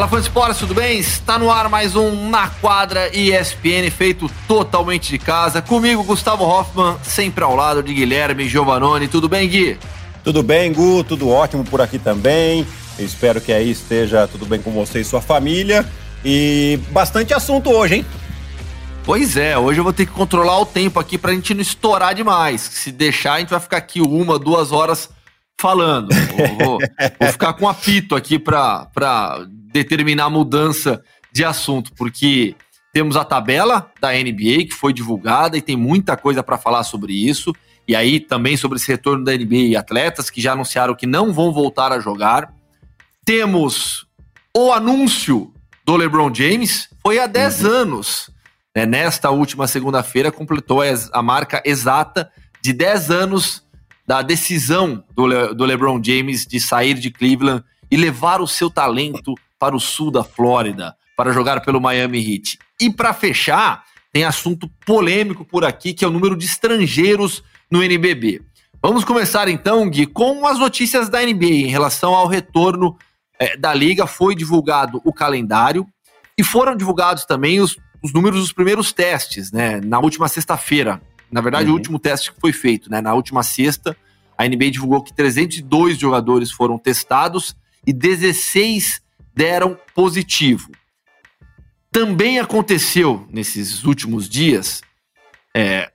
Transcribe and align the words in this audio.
Fala 0.00 0.08
fã 0.08 0.16
de 0.16 0.22
esporte, 0.22 0.58
tudo 0.60 0.72
bem? 0.72 0.98
Está 0.98 1.38
no 1.38 1.50
ar 1.50 1.68
mais 1.68 1.94
um 1.94 2.30
Na 2.30 2.48
Quadra 2.48 3.14
ESPN, 3.14 3.90
feito 3.94 4.30
totalmente 4.48 5.10
de 5.10 5.18
casa. 5.18 5.60
Comigo, 5.60 6.02
Gustavo 6.02 6.42
Hoffman, 6.42 6.96
sempre 7.02 7.44
ao 7.44 7.54
lado 7.54 7.82
de 7.82 7.92
Guilherme 7.92 8.48
Giovanoni. 8.48 9.08
Tudo 9.08 9.28
bem, 9.28 9.46
Gui? 9.46 9.78
Tudo 10.24 10.42
bem, 10.42 10.72
Gu, 10.72 11.04
tudo 11.04 11.28
ótimo 11.28 11.64
por 11.64 11.82
aqui 11.82 11.98
também. 11.98 12.66
Eu 12.98 13.04
espero 13.04 13.42
que 13.42 13.52
aí 13.52 13.72
esteja 13.72 14.26
tudo 14.26 14.46
bem 14.46 14.62
com 14.62 14.70
você 14.70 15.02
e 15.02 15.04
sua 15.04 15.20
família. 15.20 15.86
E 16.24 16.80
bastante 16.90 17.34
assunto 17.34 17.68
hoje, 17.68 17.96
hein? 17.96 18.06
Pois 19.04 19.36
é, 19.36 19.58
hoje 19.58 19.80
eu 19.80 19.84
vou 19.84 19.92
ter 19.92 20.06
que 20.06 20.12
controlar 20.12 20.60
o 20.60 20.64
tempo 20.64 20.98
aqui 20.98 21.18
pra 21.18 21.34
gente 21.34 21.52
não 21.52 21.60
estourar 21.60 22.14
demais. 22.14 22.62
Se 22.62 22.90
deixar, 22.90 23.34
a 23.34 23.40
gente 23.40 23.50
vai 23.50 23.60
ficar 23.60 23.76
aqui 23.76 24.00
uma, 24.00 24.38
duas 24.38 24.72
horas 24.72 25.10
falando. 25.60 26.08
Vou, 26.14 26.56
vou, 26.56 26.78
vou 27.20 27.32
ficar 27.32 27.52
com 27.52 27.68
apito 27.68 28.16
aqui 28.16 28.38
pra, 28.38 28.86
pra 28.94 29.44
determinar 29.72 30.24
a 30.24 30.30
mudança 30.30 31.02
de 31.32 31.44
assunto, 31.44 31.92
porque 31.94 32.54
temos 32.92 33.16
a 33.16 33.24
tabela 33.24 33.90
da 34.00 34.12
NBA 34.12 34.66
que 34.68 34.74
foi 34.74 34.92
divulgada 34.92 35.56
e 35.56 35.62
tem 35.62 35.76
muita 35.76 36.16
coisa 36.16 36.42
para 36.42 36.58
falar 36.58 36.82
sobre 36.82 37.12
isso. 37.12 37.54
E 37.86 37.94
aí 37.94 38.20
também 38.20 38.56
sobre 38.56 38.78
esse 38.78 38.88
retorno 38.88 39.24
da 39.24 39.32
NBA 39.32 39.54
e 39.54 39.76
atletas 39.76 40.30
que 40.30 40.40
já 40.40 40.52
anunciaram 40.52 40.94
que 40.94 41.06
não 41.06 41.32
vão 41.32 41.52
voltar 41.52 41.92
a 41.92 42.00
jogar. 42.00 42.52
Temos 43.24 44.06
o 44.56 44.72
anúncio 44.72 45.52
do 45.84 45.96
LeBron 45.96 46.32
James, 46.34 46.88
foi 47.02 47.18
há 47.18 47.26
10 47.26 47.64
uhum. 47.64 47.70
anos. 47.70 48.30
Né? 48.74 48.86
Nesta 48.86 49.30
última 49.30 49.66
segunda-feira 49.66 50.30
completou 50.30 50.80
a 51.12 51.22
marca 51.22 51.62
exata 51.64 52.30
de 52.62 52.72
10 52.72 53.10
anos 53.10 53.64
da 54.06 54.22
decisão 54.22 55.04
do, 55.14 55.26
Le 55.26 55.54
do 55.54 55.64
LeBron 55.64 56.00
James 56.02 56.44
de 56.46 56.60
sair 56.60 56.94
de 56.94 57.10
Cleveland 57.10 57.64
e 57.90 57.96
levar 57.96 58.40
o 58.40 58.46
seu 58.46 58.70
talento 58.70 59.34
para 59.60 59.76
o 59.76 59.80
sul 59.80 60.10
da 60.10 60.24
Flórida, 60.24 60.96
para 61.14 61.32
jogar 61.32 61.60
pelo 61.60 61.80
Miami 61.80 62.18
Heat. 62.18 62.58
E 62.80 62.90
para 62.90 63.12
fechar, 63.12 63.84
tem 64.10 64.24
assunto 64.24 64.66
polêmico 64.86 65.44
por 65.44 65.66
aqui, 65.66 65.92
que 65.92 66.02
é 66.02 66.08
o 66.08 66.10
número 66.10 66.34
de 66.34 66.46
estrangeiros 66.46 67.44
no 67.70 67.82
NBB. 67.82 68.40
Vamos 68.82 69.04
começar 69.04 69.46
então, 69.48 69.88
Gui, 69.90 70.06
com 70.06 70.46
as 70.46 70.58
notícias 70.58 71.10
da 71.10 71.20
NBA 71.20 71.44
em 71.44 71.66
relação 71.66 72.14
ao 72.14 72.26
retorno 72.26 72.96
é, 73.38 73.54
da 73.54 73.74
liga. 73.74 74.06
Foi 74.06 74.34
divulgado 74.34 75.02
o 75.04 75.12
calendário 75.12 75.86
e 76.38 76.42
foram 76.42 76.74
divulgados 76.74 77.26
também 77.26 77.60
os, 77.60 77.76
os 78.02 78.14
números 78.14 78.40
dos 78.40 78.52
primeiros 78.54 78.90
testes, 78.90 79.52
né? 79.52 79.78
Na 79.82 79.98
última 79.98 80.26
sexta-feira. 80.26 81.02
Na 81.30 81.42
verdade, 81.42 81.66
uhum. 81.66 81.72
o 81.72 81.76
último 81.76 81.98
teste 81.98 82.32
que 82.32 82.40
foi 82.40 82.54
feito, 82.54 82.90
né? 82.90 83.02
Na 83.02 83.12
última 83.12 83.42
sexta, 83.42 83.94
a 84.38 84.48
NBA 84.48 84.70
divulgou 84.70 85.02
que 85.02 85.12
302 85.12 85.98
jogadores 85.98 86.50
foram 86.50 86.78
testados 86.78 87.54
e 87.86 87.92
16 87.92 89.02
deram 89.34 89.78
positivo. 89.94 90.70
Também 91.90 92.38
aconteceu 92.38 93.26
nesses 93.30 93.84
últimos 93.84 94.28
dias, 94.28 94.80
é, 95.54 95.90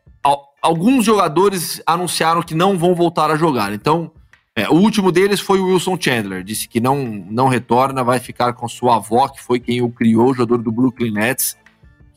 alguns 0.62 1.06
jogadores 1.06 1.82
anunciaram 1.86 2.42
que 2.42 2.56
não 2.56 2.78
vão 2.78 2.96
voltar 2.96 3.30
a 3.30 3.38
jogar. 3.38 3.72
Então, 3.72 4.12
é, 4.56 4.68
o 4.68 4.74
último 4.74 5.12
deles 5.12 5.40
foi 5.40 5.60
o 5.60 5.68
Wilson 5.68 5.98
Chandler, 6.00 6.44
disse 6.44 6.68
que 6.68 6.80
não, 6.80 7.06
não 7.30 7.48
retorna, 7.48 8.04
vai 8.04 8.20
ficar 8.20 8.54
com 8.54 8.68
sua 8.68 8.96
avó, 8.96 9.28
que 9.28 9.42
foi 9.42 9.60
quem 9.60 9.82
o 9.82 9.90
criou, 9.90 10.34
jogador 10.34 10.64
do 10.64 10.72
Brooklyn 10.72 11.12
Nets, 11.12 11.56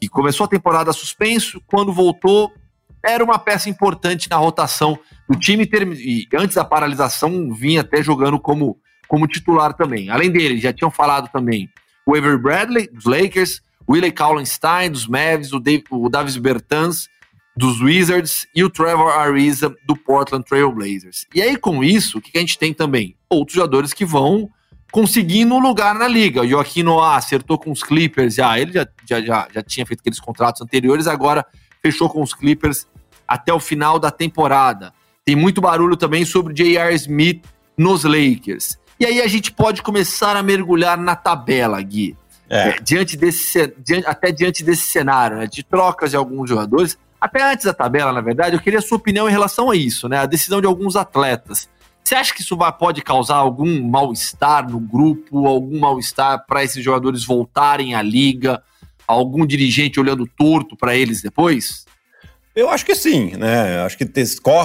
que 0.00 0.08
começou 0.08 0.44
a 0.44 0.48
temporada 0.48 0.92
suspenso, 0.92 1.60
quando 1.66 1.92
voltou, 1.92 2.52
era 3.04 3.22
uma 3.22 3.38
peça 3.38 3.68
importante 3.68 4.30
na 4.30 4.36
rotação 4.36 4.98
do 5.28 5.38
time, 5.38 5.68
e 5.96 6.26
antes 6.34 6.56
da 6.56 6.64
paralisação 6.64 7.52
vinha 7.52 7.82
até 7.82 8.02
jogando 8.02 8.38
como 8.38 8.78
como 9.08 9.26
titular 9.26 9.72
também. 9.74 10.10
Além 10.10 10.30
dele, 10.30 10.60
já 10.60 10.72
tinham 10.72 10.90
falado 10.90 11.28
também 11.32 11.68
o 12.06 12.14
Avery 12.14 12.38
Bradley, 12.38 12.88
dos 12.92 13.04
Lakers, 13.04 13.60
o 13.86 13.92
Willie 13.92 14.12
Kallenstein, 14.12 14.90
dos 14.90 15.06
Mavs, 15.06 15.52
o, 15.52 15.58
Dave, 15.58 15.84
o 15.90 16.08
Davis 16.08 16.36
Bertans, 16.36 17.08
dos 17.56 17.80
Wizards, 17.80 18.46
e 18.54 18.62
o 18.62 18.70
Trevor 18.70 19.10
Ariza, 19.10 19.74
do 19.84 19.96
Portland 19.96 20.44
Trail 20.44 20.70
Blazers. 20.70 21.26
E 21.34 21.42
aí, 21.42 21.56
com 21.56 21.82
isso, 21.82 22.18
o 22.18 22.20
que 22.20 22.36
a 22.36 22.40
gente 22.40 22.58
tem 22.58 22.72
também? 22.72 23.16
Outros 23.28 23.56
jogadores 23.56 23.92
que 23.92 24.04
vão 24.04 24.50
conseguindo 24.92 25.54
um 25.54 25.58
lugar 25.58 25.94
na 25.94 26.08
liga. 26.08 26.42
O 26.42 26.48
Joaquim 26.48 26.82
Noah 26.82 27.16
acertou 27.16 27.58
com 27.58 27.70
os 27.70 27.82
Clippers, 27.82 28.36
já, 28.36 28.58
ele 28.58 28.72
já, 28.72 28.88
já, 29.06 29.20
já, 29.20 29.48
já 29.52 29.62
tinha 29.62 29.84
feito 29.84 30.00
aqueles 30.00 30.20
contratos 30.20 30.62
anteriores, 30.62 31.06
agora 31.06 31.44
fechou 31.82 32.08
com 32.08 32.22
os 32.22 32.32
Clippers 32.32 32.86
até 33.26 33.52
o 33.52 33.60
final 33.60 33.98
da 33.98 34.10
temporada. 34.10 34.92
Tem 35.24 35.36
muito 35.36 35.60
barulho 35.60 35.96
também 35.96 36.24
sobre 36.24 36.54
J.R. 36.54 36.94
Smith 36.94 37.44
nos 37.76 38.04
Lakers. 38.04 38.78
E 39.00 39.06
aí 39.06 39.20
a 39.20 39.26
gente 39.26 39.52
pode 39.52 39.82
começar 39.82 40.36
a 40.36 40.42
mergulhar 40.42 40.98
na 40.98 41.14
tabela, 41.14 41.80
Gui. 41.80 42.16
É. 42.50 42.70
É, 42.70 42.78
diante 42.80 43.16
desse, 43.16 43.74
diante, 43.78 44.06
até 44.06 44.32
diante 44.32 44.64
desse 44.64 44.82
cenário, 44.82 45.36
né, 45.36 45.46
de 45.46 45.62
trocas 45.62 46.10
de 46.10 46.16
alguns 46.16 46.48
jogadores. 46.48 46.98
Até 47.20 47.42
antes 47.42 47.66
da 47.66 47.74
tabela, 47.74 48.12
na 48.12 48.20
verdade, 48.20 48.56
eu 48.56 48.60
queria 48.60 48.78
a 48.78 48.82
sua 48.82 48.96
opinião 48.96 49.28
em 49.28 49.32
relação 49.32 49.70
a 49.70 49.76
isso, 49.76 50.08
né? 50.08 50.18
A 50.18 50.26
decisão 50.26 50.60
de 50.60 50.66
alguns 50.66 50.94
atletas. 50.94 51.68
Você 52.02 52.14
acha 52.14 52.32
que 52.32 52.40
isso 52.40 52.56
pode 52.78 53.02
causar 53.02 53.36
algum 53.36 53.86
mal-estar 53.86 54.70
no 54.70 54.80
grupo, 54.80 55.46
algum 55.46 55.78
mal-estar 55.78 56.46
para 56.46 56.64
esses 56.64 56.82
jogadores 56.82 57.24
voltarem 57.24 57.94
à 57.94 58.00
liga, 58.00 58.62
algum 59.06 59.44
dirigente 59.44 60.00
olhando 60.00 60.26
torto 60.26 60.76
para 60.76 60.96
eles 60.96 61.20
depois? 61.20 61.84
Eu 62.54 62.70
acho 62.70 62.86
que 62.86 62.94
sim, 62.94 63.36
né? 63.36 63.80
Acho 63.80 63.98
que 63.98 64.06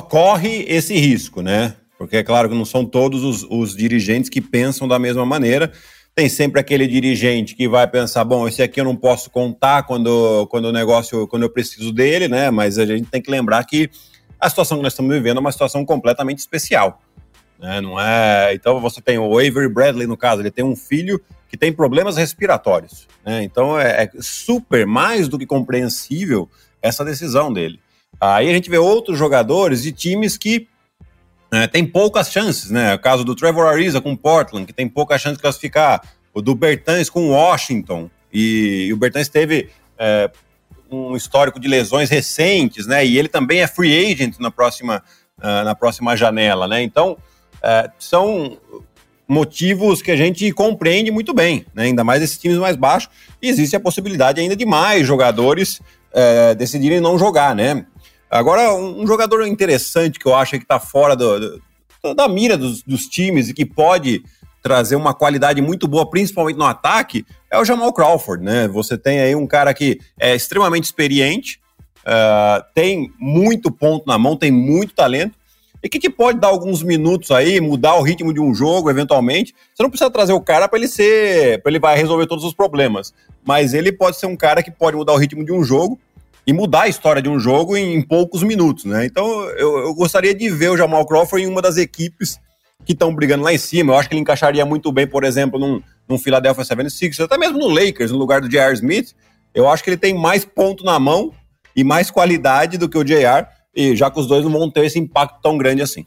corre 0.08 0.64
esse 0.70 0.96
risco, 0.96 1.42
né? 1.42 1.76
Porque 2.04 2.18
é 2.18 2.24
claro 2.24 2.50
que 2.50 2.56
não 2.56 2.66
são 2.66 2.86
todos 2.86 3.24
os, 3.24 3.44
os 3.50 3.76
dirigentes 3.76 4.30
que 4.30 4.42
pensam 4.42 4.88
da 4.88 5.00
mesma 5.00 5.26
maneira. 5.26 5.72
Tem 6.14 6.30
sempre 6.30 6.60
aquele 6.60 6.86
dirigente 6.86 7.56
que 7.56 7.68
vai 7.68 7.88
pensar, 7.88 8.24
bom, 8.24 8.48
esse 8.48 8.62
aqui 8.62 8.80
eu 8.80 8.86
não 8.86 8.96
posso 8.96 9.30
contar 9.30 9.84
quando, 9.84 10.46
quando 10.48 10.66
o 10.66 10.72
negócio, 10.72 11.28
quando 11.28 11.44
eu 11.44 11.50
preciso 11.50 11.92
dele, 11.92 12.28
né? 12.28 12.52
Mas 12.52 12.78
a 12.78 12.86
gente 12.86 13.10
tem 13.10 13.22
que 13.22 13.32
lembrar 13.32 13.64
que 13.64 13.90
a 14.40 14.50
situação 14.50 14.78
que 14.78 14.84
nós 14.84 14.94
estamos 14.94 15.14
vivendo 15.16 15.38
é 15.38 15.40
uma 15.40 15.52
situação 15.52 15.86
completamente 15.86 16.40
especial. 16.40 17.02
Né? 17.58 17.80
Não 17.80 18.00
é. 18.00 18.54
Então 18.54 18.82
você 18.82 19.02
tem 19.02 19.18
o 19.18 19.40
Avery 19.40 19.70
Bradley, 19.70 20.06
no 20.06 20.18
caso, 20.18 20.42
ele 20.42 20.52
tem 20.52 20.66
um 20.66 20.76
filho 20.76 21.20
que 21.48 21.56
tem 21.56 21.72
problemas 21.72 22.18
respiratórios. 22.18 23.08
Né? 23.26 23.44
Então 23.44 23.80
é, 23.80 24.04
é 24.04 24.10
super, 24.20 24.86
mais 24.86 25.30
do 25.30 25.40
que 25.40 25.46
compreensível 25.46 26.50
essa 26.82 27.06
decisão 27.06 27.54
dele. 27.54 27.80
Aí 28.20 28.50
a 28.50 28.54
gente 28.54 28.70
vê 28.70 28.78
outros 28.78 29.18
jogadores 29.18 29.82
de 29.82 29.92
times 29.92 30.38
que 30.38 30.68
né, 31.54 31.68
tem 31.68 31.86
poucas 31.86 32.32
chances, 32.32 32.72
né? 32.72 32.96
O 32.96 33.00
caso 33.00 33.24
do 33.24 33.36
Trevor 33.36 33.68
Ariza 33.68 34.02
com 34.02 34.16
Portland, 34.16 34.66
que 34.66 34.74
tem 34.74 34.90
pouca 34.90 35.20
chance 35.20 35.36
de 35.36 35.42
classificar. 35.44 36.02
O 36.34 36.42
do 36.42 36.56
Bertans 36.56 37.12
com 37.12 37.30
Washington. 37.30 38.10
E, 38.34 38.88
e 38.88 38.94
o 38.94 38.98
Bertans 38.98 39.30
teve 39.30 39.70
é, 40.00 40.32
um 40.90 41.16
histórico 41.16 41.60
de 41.60 41.68
lesões 41.68 42.10
recentes, 42.10 42.88
né? 42.88 43.06
E 43.06 43.20
ele 43.20 43.28
também 43.28 43.62
é 43.62 43.68
free 43.68 44.12
agent 44.12 44.40
na 44.40 44.50
próxima, 44.50 45.04
uh, 45.38 45.64
na 45.64 45.76
próxima 45.76 46.18
janela, 46.18 46.68
né? 46.68 46.82
Então, 46.82 47.12
uh, 47.12 47.92
são 48.00 48.58
motivos 49.28 50.02
que 50.02 50.10
a 50.10 50.16
gente 50.16 50.52
compreende 50.54 51.12
muito 51.12 51.36
bem, 51.36 51.68
né? 51.72 51.84
Ainda 51.84 52.04
mais 52.04 52.24
esses 52.24 52.40
times 52.40 52.58
mais 52.58 52.76
baixos. 52.76 53.12
E 53.40 53.48
existe 53.48 53.76
a 53.76 53.80
possibilidade 53.80 54.42
ainda 54.42 54.56
de 54.56 54.66
mais 54.66 55.06
jogadores 55.06 55.80
uh, 56.14 56.56
decidirem 56.58 57.00
não 57.00 57.20
jogar, 57.20 57.54
né? 57.54 57.86
Agora, 58.34 58.74
um, 58.74 59.06
jogador 59.06 59.46
interessante 59.46 60.18
que 60.18 60.26
eu 60.26 60.34
acho 60.34 60.54
que 60.54 60.64
está 60.64 60.80
fora 60.80 61.16
do, 61.16 61.62
do, 62.02 62.16
da 62.16 62.28
mira 62.28 62.58
dos, 62.58 62.82
dos 62.82 63.06
times 63.06 63.48
e 63.48 63.54
que 63.54 63.64
pode 63.64 64.24
trazer 64.60 64.96
uma 64.96 65.14
qualidade 65.14 65.62
muito 65.62 65.88
boa, 65.88 66.10
principalmente 66.10 66.58
no 66.58 66.66
ataque, 66.66 67.28
é 67.52 67.60
o 67.60 67.66
Jamal 67.66 67.94
Crawford, 67.94 68.44
né? 68.44 68.68
Você 68.70 68.98
tem 68.98 69.20
aí 69.20 69.36
um 69.36 69.46
cara 69.46 69.72
que 69.72 70.00
é 70.20 70.34
extremamente 70.34 70.86
experiente, 70.86 71.60
uh, 72.00 72.64
tem 72.74 73.12
muito 73.20 73.72
ponto 73.72 74.08
na 74.08 74.18
mão, 74.18 74.36
tem 74.36 74.52
muito 74.52 74.96
talento, 74.96 75.38
e 75.84 75.88
que, 75.88 76.00
que, 76.00 76.10
pode 76.10 76.40
dar 76.40 76.48
alguns 76.48 76.82
minutos 76.82 77.30
aí, 77.30 77.62
mudar 77.62 77.94
o 77.96 78.02
ritmo 78.02 78.34
de 78.34 78.40
um 78.40 78.56
jogo, 78.56 78.90
eventualmente. 78.90 79.54
Você 79.76 79.84
não 79.84 79.92
precisa 79.92 80.10
trazer 80.10 80.34
o 80.34 80.42
cara 80.42 80.68
para 80.68 80.80
ele 80.80 80.88
ser, 80.88 81.62
para 81.62 81.70
ele 81.72 81.80
vai 81.80 81.96
resolver 81.96 82.26
todos 82.26 82.44
os 82.44 82.54
problemas, 82.54 83.14
mas 83.46 83.76
ele 83.76 83.92
pode 83.92 84.18
ser 84.18 84.26
um 84.26 84.36
cara 84.36 84.64
que 84.64 84.72
pode 84.72 84.98
mudar 84.98 85.14
o 85.14 85.18
ritmo 85.18 85.46
de 85.46 85.52
um 85.52 85.64
jogo 85.64 86.00
e 86.46 86.54
mudar 86.54 86.84
a 86.84 86.88
história 86.88 87.22
de 87.22 87.30
um 87.30 87.40
jogo 87.40 87.78
em, 87.78 88.02
poucos 88.02 88.44
minutos, 88.44 88.86
né? 88.86 89.06
Então 89.06 89.26
eu, 89.52 89.78
eu, 89.80 89.94
gostaria 89.94 90.34
de 90.34 90.50
ver 90.50 90.70
o 90.70 90.78
Jamal 90.78 91.06
Crawford 91.06 91.46
em 91.46 91.50
uma 91.50 91.62
das 91.62 91.78
equipes 91.78 92.40
que 92.86 92.92
estão 92.92 93.16
brigando 93.16 93.44
lá 93.44 93.54
em 93.54 93.58
cima. 93.58 93.94
Eu 93.94 93.98
acho 93.98 94.10
que 94.10 94.16
ele 94.16 94.22
encaixaria 94.22 94.66
muito 94.66 94.92
bem, 94.92 95.08
por 95.08 95.24
exemplo, 95.24 95.58
num, 95.58 95.82
num 96.08 96.18
Philadelphia 96.18 96.64
76ers, 96.64 97.24
até 97.24 97.38
mesmo 97.38 97.58
no 97.58 97.68
Lakers, 97.68 98.12
no 98.12 98.18
lugar 98.18 98.42
do 98.42 98.50
J.R. 98.50 98.74
Smith. 98.74 99.16
Eu 99.54 99.70
acho 99.70 99.84
que 99.84 99.90
ele 99.90 99.98
tem 99.98 100.14
mais 100.14 100.44
ponto 100.44 100.84
na 100.84 101.00
mão 101.00 101.32
e 101.76 101.84
mais 101.84 102.12
qualidade 102.12 102.78
do 102.78 102.90
que 102.90 102.98
o 102.98 103.04
J.R., 103.04 103.48
e 103.76 103.96
já 103.96 104.12
que 104.12 104.20
os 104.20 104.28
dois 104.28 104.44
não 104.44 104.52
vão 104.52 104.70
ter 104.70 104.86
esse 104.86 105.00
impacto 105.00 105.42
tão 105.42 105.58
grande 105.58 105.82
assim. 105.82 106.06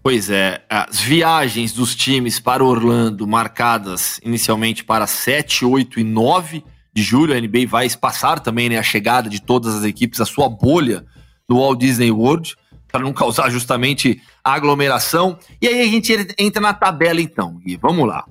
Pois 0.00 0.28
é, 0.30 0.60
as 0.68 1.00
viagens 1.00 1.72
dos 1.72 1.96
times 1.96 2.38
para 2.38 2.62
Orlando, 2.62 3.26
marcadas 3.26 4.20
inicialmente 4.22 4.84
para 4.84 5.06
7, 5.06 5.64
8 5.64 5.98
e 5.98 6.04
9 6.04 6.62
de 6.94 7.02
julho, 7.02 7.34
a 7.34 7.40
NBA 7.40 7.66
vai 7.68 7.86
espaçar 7.86 8.38
também 8.38 8.68
né, 8.68 8.78
a 8.78 8.82
chegada 8.82 9.28
de 9.28 9.42
todas 9.42 9.74
as 9.74 9.82
equipes, 9.82 10.20
a 10.20 10.24
sua 10.24 10.48
bolha 10.48 11.04
do 11.48 11.56
Walt 11.56 11.80
Disney 11.80 12.12
World, 12.12 12.56
para 12.90 13.02
não 13.02 13.12
causar 13.12 13.50
justamente 13.50 14.22
aglomeração. 14.44 15.36
E 15.60 15.66
aí 15.66 15.80
a 15.80 15.88
gente 15.88 16.12
entra 16.38 16.62
na 16.62 16.72
tabela 16.72 17.20
então, 17.20 17.56
Gui. 17.56 17.76
Vamos 17.76 18.06
lá. 18.06 18.24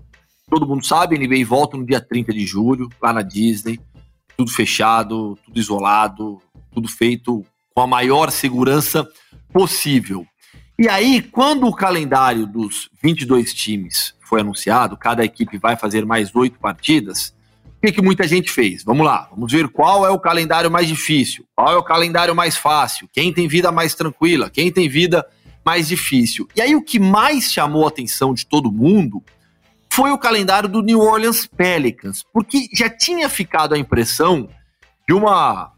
todo 0.49 0.65
mundo 0.65 0.85
sabe, 0.85 1.17
a 1.17 1.19
NBA 1.19 1.45
volta 1.45 1.75
no 1.75 1.85
dia 1.85 1.99
30 1.99 2.31
de 2.31 2.45
julho, 2.45 2.89
lá 3.01 3.11
na 3.11 3.21
Disney, 3.21 3.79
tudo 4.37 4.49
fechado, 4.49 5.37
tudo 5.45 5.59
isolado, 5.59 6.41
tudo 6.71 6.87
feito 6.87 7.45
com 7.75 7.81
a 7.81 7.87
maior 7.87 8.31
segurança 8.31 9.05
possível. 9.51 10.25
E 10.79 10.87
aí, 10.87 11.21
quando 11.21 11.67
o 11.67 11.75
calendário 11.75 12.47
dos 12.47 12.89
22 13.01 13.53
times 13.53 14.15
foi 14.21 14.41
anunciado, 14.41 14.97
cada 14.97 15.23
equipe 15.23 15.57
vai 15.57 15.75
fazer 15.75 16.05
mais 16.05 16.33
oito 16.35 16.57
partidas, 16.59 17.35
que, 17.83 17.91
que 17.91 18.01
muita 18.01 18.25
gente 18.25 18.49
fez? 18.49 18.81
Vamos 18.81 19.05
lá, 19.05 19.27
vamos 19.29 19.51
ver 19.51 19.67
qual 19.67 20.05
é 20.05 20.09
o 20.09 20.17
calendário 20.17 20.71
mais 20.71 20.87
difícil, 20.87 21.45
qual 21.53 21.73
é 21.73 21.75
o 21.75 21.83
calendário 21.83 22.33
mais 22.33 22.55
fácil, 22.55 23.09
quem 23.11 23.33
tem 23.33 23.45
vida 23.45 23.73
mais 23.73 23.93
tranquila, 23.93 24.49
quem 24.49 24.71
tem 24.71 24.87
vida 24.87 25.25
mais 25.65 25.89
difícil. 25.89 26.47
E 26.55 26.61
aí, 26.61 26.77
o 26.77 26.81
que 26.81 26.97
mais 26.97 27.51
chamou 27.51 27.83
a 27.83 27.89
atenção 27.89 28.33
de 28.33 28.45
todo 28.45 28.71
mundo 28.71 29.21
foi 29.89 30.11
o 30.11 30.17
calendário 30.17 30.69
do 30.69 30.81
New 30.81 31.01
Orleans 31.01 31.45
Pelicans, 31.45 32.23
porque 32.31 32.69
já 32.73 32.89
tinha 32.89 33.27
ficado 33.27 33.75
a 33.75 33.77
impressão 33.77 34.47
de 35.05 35.13
uma 35.13 35.73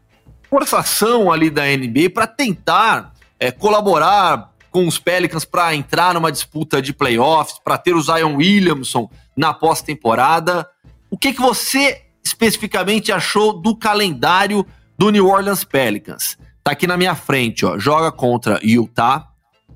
forçação 0.48 1.32
ali 1.32 1.50
da 1.50 1.64
NBA 1.64 2.10
para 2.14 2.28
tentar 2.28 3.12
é, 3.40 3.50
colaborar 3.50 4.52
com 4.70 4.86
os 4.86 4.98
Pelicans 4.98 5.44
para 5.44 5.74
entrar 5.74 6.14
numa 6.14 6.30
disputa 6.30 6.80
de 6.80 6.92
playoffs, 6.92 7.58
para 7.64 7.76
ter 7.76 7.96
o 7.96 8.00
Zion 8.00 8.36
Williamson 8.36 9.10
na 9.36 9.52
pós-temporada. 9.52 10.68
O 11.10 11.16
que, 11.16 11.32
que 11.32 11.40
você 11.40 12.02
especificamente 12.24 13.12
achou 13.12 13.52
do 13.52 13.76
calendário 13.76 14.66
do 14.98 15.10
New 15.10 15.28
Orleans 15.28 15.62
Pelicans? 15.62 16.36
Tá 16.64 16.72
aqui 16.72 16.86
na 16.86 16.96
minha 16.96 17.14
frente, 17.14 17.64
ó. 17.64 17.78
Joga 17.78 18.10
contra 18.10 18.58
Utah, 18.62 19.28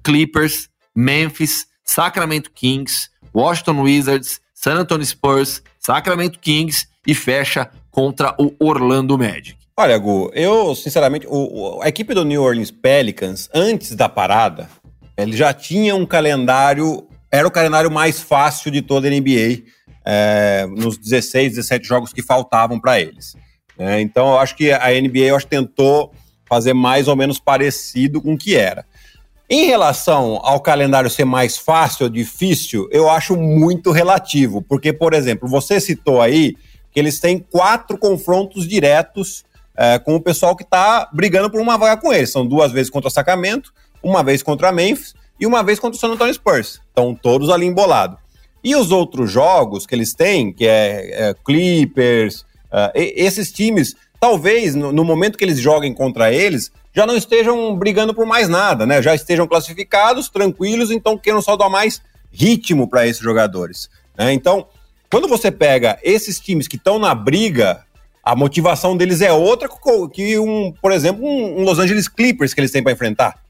Clippers, 0.03 0.69
Memphis, 0.94 1.67
Sacramento 1.85 2.50
Kings, 2.50 3.09
Washington 3.32 3.82
Wizards, 3.82 4.41
San 4.53 4.75
Antonio 4.75 5.06
Spurs, 5.06 5.62
Sacramento 5.79 6.38
Kings 6.41 6.88
e 7.06 7.15
fecha 7.15 7.71
contra 7.91 8.35
o 8.38 8.53
Orlando 8.59 9.17
Magic. 9.17 9.56
Olha, 9.76 9.97
Gu, 9.97 10.31
eu, 10.35 10.75
sinceramente, 10.75 11.26
o, 11.29 11.81
a 11.81 11.88
equipe 11.88 12.12
do 12.12 12.25
New 12.25 12.43
Orleans 12.43 12.71
Pelicans, 12.71 13.49
antes 13.55 13.94
da 13.94 14.09
parada, 14.09 14.69
ele 15.17 15.37
já 15.37 15.55
tinha 15.55 15.94
um 15.94 16.05
calendário, 16.05 17.06
era 17.31 17.47
o 17.47 17.50
calendário 17.50 17.91
mais 17.91 18.21
fácil 18.21 18.71
de 18.71 18.83
toda 18.83 19.09
a 19.09 19.11
NBA, 19.11 19.62
é, 20.05 20.67
nos 20.69 20.97
16, 20.97 21.55
17 21.55 21.87
jogos 21.87 22.12
que 22.12 22.23
faltavam 22.23 22.81
para 22.81 23.00
eles. 23.00 23.37
É, 23.79 24.00
então, 24.00 24.32
eu 24.32 24.38
acho 24.38 24.56
que 24.56 24.70
a 24.73 24.88
NBA 24.88 25.20
eu 25.20 25.37
acho, 25.37 25.47
tentou 25.47 26.12
fazer 26.47 26.75
mais 26.75 27.08
ou 27.08 27.17
menos 27.17 27.38
parecido 27.38 28.20
com 28.20 28.35
o 28.35 28.38
que 28.38 28.56
era. 28.56 28.85
Em 29.49 29.67
relação 29.67 30.38
ao 30.43 30.61
calendário 30.61 31.11
ser 31.11 31.25
mais 31.25 31.56
fácil 31.58 32.05
ou 32.05 32.11
difícil, 32.11 32.88
eu 32.93 33.11
acho 33.11 33.37
muito 33.37 33.91
relativo, 33.91 34.62
porque, 34.62 34.93
por 34.93 35.12
exemplo, 35.12 35.49
você 35.49 35.81
citou 35.81 36.20
aí 36.20 36.55
que 36.93 37.00
eles 37.00 37.19
têm 37.19 37.38
quatro 37.38 37.99
confrontos 37.99 38.67
diretos 38.67 39.44
é, 39.76 39.99
com 39.99 40.14
o 40.14 40.20
pessoal 40.20 40.55
que 40.55 40.62
está 40.62 41.08
brigando 41.12 41.50
por 41.50 41.61
uma 41.61 41.76
vaga 41.76 42.00
com 42.00 42.12
eles. 42.12 42.31
São 42.31 42.47
duas 42.47 42.70
vezes 42.70 42.91
contra 42.91 43.08
o 43.08 43.11
Sacramento, 43.11 43.73
uma 44.02 44.23
vez 44.23 44.43
contra 44.43 44.70
Memphis 44.70 45.14
e 45.38 45.47
uma 45.47 45.62
vez 45.62 45.81
contra 45.81 45.97
o 45.97 46.00
San 46.00 46.12
Antonio 46.12 46.35
Spurs. 46.35 46.81
Estão 46.88 47.14
todos 47.14 47.50
ali 47.50 47.67
embolados. 47.67 48.19
E 48.62 48.77
os 48.77 48.91
outros 48.91 49.31
jogos 49.31 49.87
que 49.87 49.95
eles 49.95 50.12
têm, 50.12 50.53
que 50.53 50.67
é, 50.67 51.29
é 51.31 51.35
Clippers, 51.45 52.43
uh, 52.71 52.91
esses 52.95 53.51
times, 53.51 53.95
talvez 54.19 54.75
no, 54.75 54.93
no, 54.93 55.05
momento 55.05 55.39
que 55.39 55.45
eles 55.45 55.59
joguem 55.59 55.95
contra 55.95 56.33
eles, 56.33 56.71
já 56.95 57.07
não 57.07 57.17
estejam 57.17 57.75
brigando 57.77 58.15
por 58.15 58.27
mais 58.27 58.49
nada, 58.49 58.85
né? 58.85 59.01
Já 59.01 59.15
estejam 59.15 59.47
classificados, 59.47 60.29
tranquilos, 60.29 60.91
então 60.91 61.17
queiram 61.17 61.41
só 61.41 61.57
dar 61.57 61.69
mais 61.69 62.03
ritmo 62.33 62.89
para 62.89 63.07
esses 63.07 63.23
jogadores. 63.23 63.89
Né? 64.17 64.33
Então, 64.33 64.67
quando 65.11 65.27
você 65.27 65.51
pega 65.51 65.99
esses 66.03 66.39
times 66.39 66.69
que 66.69 66.77
estão 66.77 66.99
na 66.99 67.15
briga, 67.15 67.85
a 68.23 68.37
motivação 68.37 68.97
deles 68.97 69.21
é 69.21 69.33
outra 69.33 69.69
que, 70.12 70.39
um, 70.39 70.73
por 70.81 70.93
exemplo, 70.93 71.25
um, 71.25 71.61
um 71.61 71.65
Los 71.65 71.79
Angeles 71.79 72.09
Clippers 72.09 72.53
que 72.53 72.61
eles 72.61 72.71
têm 72.71 72.83
para 72.83 72.93
enfrentar. 72.93 73.41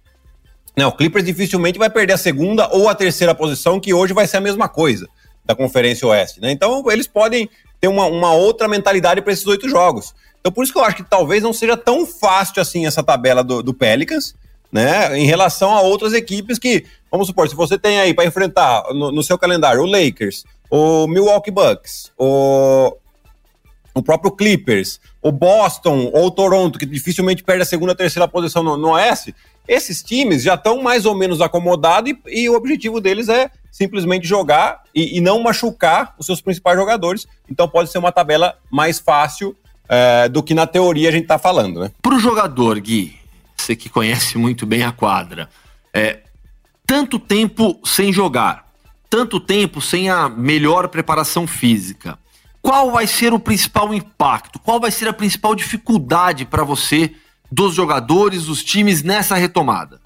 O 0.77 0.93
Clippers 0.93 1.25
dificilmente 1.25 1.79
vai 1.79 1.91
perder 1.91 2.15
a 2.15 2.19
segunda 2.19 2.69
ou 2.75 2.89
a 2.89 2.95
terceira 2.95 3.35
posição, 3.35 3.81
que 3.81 3.93
hoje 3.93 4.13
vai 4.13 4.27
ser 4.27 4.39
a 4.39 4.41
mesma 4.41 4.69
coisa 4.69 5.09
da 5.45 5.55
Conferência 5.55 6.07
Oeste. 6.07 6.41
Né? 6.41 6.51
Então, 6.53 6.91
eles 6.91 7.07
podem 7.07 7.49
ter 7.81 7.89
uma, 7.89 8.07
uma 8.07 8.33
outra 8.33 8.69
mentalidade 8.69 9.21
para 9.23 9.33
esses 9.33 9.47
oito 9.47 9.69
jogos. 9.69 10.15
Então, 10.41 10.53
por 10.53 10.65
isso 10.65 10.73
que 10.73 10.79
eu 10.79 10.85
acho 10.85 10.97
que 10.97 11.03
talvez 11.03 11.43
não 11.43 11.53
seja 11.53 11.77
tão 11.77 12.07
fácil 12.07 12.61
assim 12.63 12.87
essa 12.87 13.03
tabela 13.03 13.45
do, 13.45 13.63
do 13.63 13.75
Pelicans, 13.75 14.35
né? 14.73 15.19
Em 15.19 15.27
relação 15.27 15.73
a 15.73 15.81
outras 15.81 16.13
equipes 16.13 16.59
que, 16.59 16.85
vamos 17.11 17.27
supor, 17.27 17.49
se 17.49 17.55
você 17.55 17.79
tem 17.79 18.01
aí 18.01 18.15
para 18.15 18.25
enfrentar 18.25 18.85
no, 18.95 19.11
no, 19.11 19.23
seu 19.23 19.37
calendário 19.37 19.83
o 19.83 19.87
Lakers, 19.87 20.45
o 20.71 21.07
Milwaukee 21.07 21.51
Bucks, 21.51 22.13
o, 22.17 22.97
o 23.95 24.03
próprio 24.03 24.31
Clippers, 24.31 25.01
o 25.21 25.33
Boston 25.33 26.11
ou 26.15 26.27
o 26.27 26.31
Toronto, 26.31 26.79
que 26.79 26.87
dificilmente 26.87 27.43
perde 27.43 27.63
a 27.63 27.67
segunda, 27.67 27.95
terceira 27.95 28.29
posição 28.29 28.63
no, 28.63 28.77
no 28.77 28.91
Oeste, 28.93 29.35
esses 29.67 30.03
times 30.03 30.43
já 30.43 30.55
estão 30.55 30.83
mais 30.83 31.07
ou 31.07 31.15
menos 31.15 31.41
acomodados 31.41 32.11
e, 32.11 32.43
e, 32.43 32.49
o 32.49 32.55
objetivo 32.55 33.01
deles 33.01 33.29
é 33.29 33.51
simplesmente 33.71 34.27
jogar 34.27 34.83
e, 34.95 35.17
e, 35.17 35.21
não 35.21 35.41
machucar 35.43 36.15
os 36.19 36.27
seus 36.27 36.41
principais 36.41 36.77
jogadores. 36.77 37.27
Então 37.49 37.69
pode 37.69 37.91
ser 37.91 37.99
uma 37.99 38.13
tabela 38.13 38.59
mais 38.71 38.99
fácil 38.99 39.57
é, 39.89 40.29
do 40.29 40.43
que 40.43 40.55
na 40.55 40.67
teoria 40.67 41.09
a 41.09 41.13
gente 41.13 41.23
está 41.23 41.39
falando, 41.39 41.81
né? 41.81 41.91
Para 42.03 42.15
o 42.15 42.21
jogador, 42.21 42.79
Gui, 42.81 43.17
você 43.57 43.77
que 43.77 43.89
conhece 43.89 44.37
muito 44.39 44.67
bem 44.67 44.83
a 44.83 44.93
quadra, 44.93 45.49
é, 45.95 46.21
tanto 46.87 47.19
tempo 47.19 47.81
sem 47.85 48.13
jogar, 48.13 48.69
tanto 49.09 49.39
tempo 49.39 49.81
sem 49.81 50.11
a 50.11 50.29
melhor 50.29 50.89
preparação 50.89 51.47
física, 51.47 52.19
qual 52.63 52.91
vai 52.91 53.07
ser 53.07 53.33
o 53.33 53.39
principal 53.41 53.95
impacto? 53.95 54.59
Qual 54.59 54.79
vai 54.79 54.91
ser 54.91 55.09
a 55.09 55.13
principal 55.13 55.55
dificuldade 55.55 56.45
para 56.45 56.63
você 56.63 57.15
dos 57.51 57.75
jogadores, 57.75 58.45
dos 58.45 58.63
times 58.63 59.03
nessa 59.03 59.35
retomada? 59.35 60.01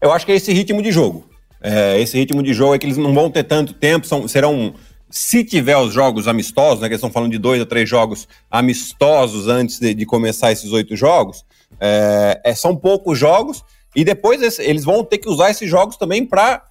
Eu 0.00 0.12
acho 0.12 0.26
que 0.26 0.32
é 0.32 0.36
esse 0.36 0.52
ritmo 0.52 0.82
de 0.82 0.92
jogo. 0.92 1.28
É, 1.60 2.00
esse 2.00 2.16
ritmo 2.16 2.42
de 2.42 2.52
jogo 2.52 2.74
é 2.74 2.78
que 2.78 2.86
eles 2.86 2.96
não 2.96 3.14
vão 3.14 3.30
ter 3.30 3.44
tanto 3.44 3.72
tempo, 3.72 4.06
são, 4.06 4.28
serão 4.28 4.74
se 5.10 5.44
tiver 5.44 5.76
os 5.76 5.92
jogos 5.92 6.28
amistosos, 6.28 6.80
né, 6.80 6.88
que 6.88 6.94
eles 6.94 6.98
estão 6.98 7.10
falando 7.10 7.32
de 7.32 7.38
dois 7.38 7.60
a 7.60 7.66
três 7.66 7.88
jogos 7.88 8.28
amistosos 8.50 9.48
antes 9.48 9.78
de, 9.78 9.94
de 9.94 10.04
começar 10.04 10.52
esses 10.52 10.70
oito 10.72 10.94
jogos, 10.96 11.44
é, 11.80 12.40
é, 12.44 12.54
são 12.54 12.76
poucos 12.76 13.18
jogos 13.18 13.64
e 13.94 14.04
depois 14.04 14.42
esse, 14.42 14.62
eles 14.62 14.84
vão 14.84 15.02
ter 15.04 15.18
que 15.18 15.28
usar 15.28 15.50
esses 15.50 15.68
jogos 15.68 15.96
também 15.96 16.26
para 16.26 16.62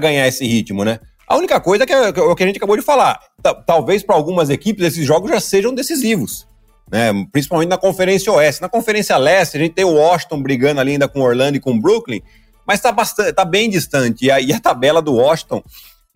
ganhar 0.00 0.26
esse 0.26 0.46
ritmo, 0.46 0.84
né? 0.84 1.00
A 1.26 1.36
única 1.36 1.58
coisa 1.58 1.84
é 1.84 1.86
que 1.86 1.92
é, 1.92 2.08
é 2.08 2.20
o 2.20 2.36
que 2.36 2.42
a 2.42 2.46
gente 2.46 2.58
acabou 2.58 2.76
de 2.76 2.82
falar. 2.82 3.18
Talvez 3.66 4.02
para 4.02 4.14
algumas 4.14 4.50
equipes 4.50 4.84
esses 4.84 5.06
jogos 5.06 5.30
já 5.30 5.40
sejam 5.40 5.74
decisivos, 5.74 6.46
né? 6.90 7.12
Principalmente 7.32 7.68
na 7.68 7.78
Conferência 7.78 8.32
Oeste. 8.32 8.62
Na 8.62 8.68
Conferência 8.68 9.16
Leste, 9.16 9.56
a 9.56 9.60
gente 9.60 9.74
tem 9.74 9.84
o 9.84 9.94
Washington 9.94 10.42
brigando 10.42 10.80
ali 10.80 10.92
ainda 10.92 11.08
com 11.08 11.20
Orlando 11.20 11.56
e 11.56 11.60
com 11.60 11.78
Brooklyn, 11.78 12.20
mas 12.66 12.78
está 12.78 12.92
tá 13.32 13.44
bem 13.44 13.68
distante. 13.68 14.26
E 14.26 14.30
a, 14.30 14.40
e 14.40 14.52
a 14.52 14.60
tabela 14.60 15.02
do 15.02 15.14
Washington 15.14 15.62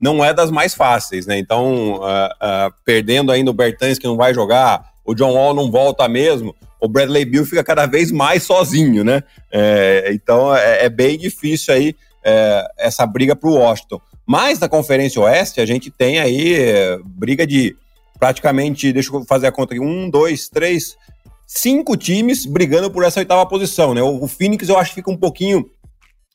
não 0.01 0.25
é 0.25 0.33
das 0.33 0.51
mais 0.51 0.75
fáceis, 0.75 1.27
né? 1.27 1.39
Então, 1.39 1.97
uh, 1.97 1.99
uh, 2.01 2.75
perdendo 2.85 3.33
ainda 3.33 3.51
o 3.51 3.55
Bertans, 3.55 3.99
que 3.99 4.07
não 4.07 4.17
vai 4.17 4.33
jogar, 4.33 4.85
o 5.05 5.15
John 5.15 5.33
Wall 5.33 5.55
não 5.55 5.71
volta 5.71 6.07
mesmo, 6.09 6.55
o 6.81 6.89
Bradley 6.89 7.25
Bill 7.25 7.45
fica 7.45 7.65
cada 7.65 7.87
vez 7.87 8.13
mais 8.13 8.45
sozinho, 8.45 9.03
né? 9.03 9.23
É, 9.51 10.11
então, 10.13 10.55
é, 10.55 10.85
é, 10.85 10.89
bem 10.89 11.19
difícil 11.19 11.75
aí 11.75 11.97
é, 12.25 12.69
essa 12.79 13.07
briga 13.07 13.35
para 13.35 13.49
o 13.49 13.55
Washington. 13.55 14.01
Mas 14.27 14.59
na 14.59 14.69
Conferência 14.69 15.21
Oeste, 15.21 15.61
a 15.61 15.67
gente 15.67 15.91
tem 15.91 16.21
aí 16.21 16.55
é, 16.55 16.99
briga 17.05 17.47
de 17.47 17.77
praticamente, 18.19 18.93
deixa 18.93 19.15
eu 19.15 19.25
fazer 19.25 19.47
a 19.47 19.53
conta 19.53 19.75
aqui, 19.75 19.83
um, 19.83 20.09
dois, 20.11 20.49
três, 20.49 20.97
cinco 21.47 21.97
times 21.97 22.47
brigando 22.47 22.91
por 22.91 23.05
essa 23.05 23.21
oitava 23.21 23.47
posição, 23.47 23.95
né? 23.95 24.03
O, 24.03 24.25
o 24.25 24.29
Phoenix 24.29 24.69
eu 24.69 24.79
acho 24.79 24.91
que 24.91 24.97
fica 24.97 25.11
um 25.11 25.17
pouquinho 25.17 25.69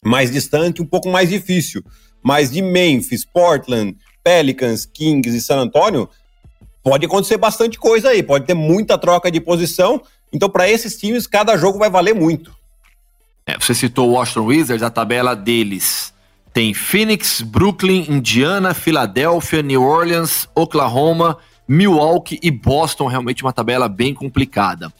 mais 0.03 0.31
distante, 0.31 0.81
um 0.81 0.85
pouco 0.85 1.09
mais 1.09 1.29
difícil. 1.29 1.83
Mas 2.21 2.51
de 2.51 2.61
Memphis, 2.61 3.25
Portland, 3.25 3.97
Pelicans, 4.23 4.85
Kings 4.85 5.35
e 5.35 5.41
San 5.41 5.57
Antonio, 5.57 6.09
pode 6.81 7.05
acontecer 7.05 7.37
bastante 7.37 7.77
coisa 7.77 8.09
aí, 8.09 8.23
pode 8.23 8.45
ter 8.45 8.53
muita 8.53 8.97
troca 8.97 9.29
de 9.29 9.41
posição. 9.41 10.01
Então, 10.31 10.49
para 10.49 10.69
esses 10.69 10.97
times, 10.97 11.27
cada 11.27 11.57
jogo 11.57 11.77
vai 11.77 11.89
valer 11.89 12.15
muito. 12.15 12.55
É, 13.45 13.57
você 13.57 13.75
citou 13.75 14.09
o 14.09 14.13
Washington 14.13 14.45
Wizards, 14.45 14.83
a 14.83 14.89
tabela 14.89 15.35
deles 15.35 16.13
tem 16.53 16.71
Phoenix, 16.73 17.41
Brooklyn, 17.41 18.05
Indiana, 18.07 18.75
Filadélfia, 18.75 19.63
New 19.63 19.81
Orleans, 19.81 20.47
Oklahoma, 20.53 21.39
Milwaukee 21.67 22.39
e 22.41 22.51
Boston. 22.51 23.07
Realmente 23.07 23.43
uma 23.43 23.53
tabela 23.53 23.87
bem 23.87 24.13
complicada. 24.13 24.93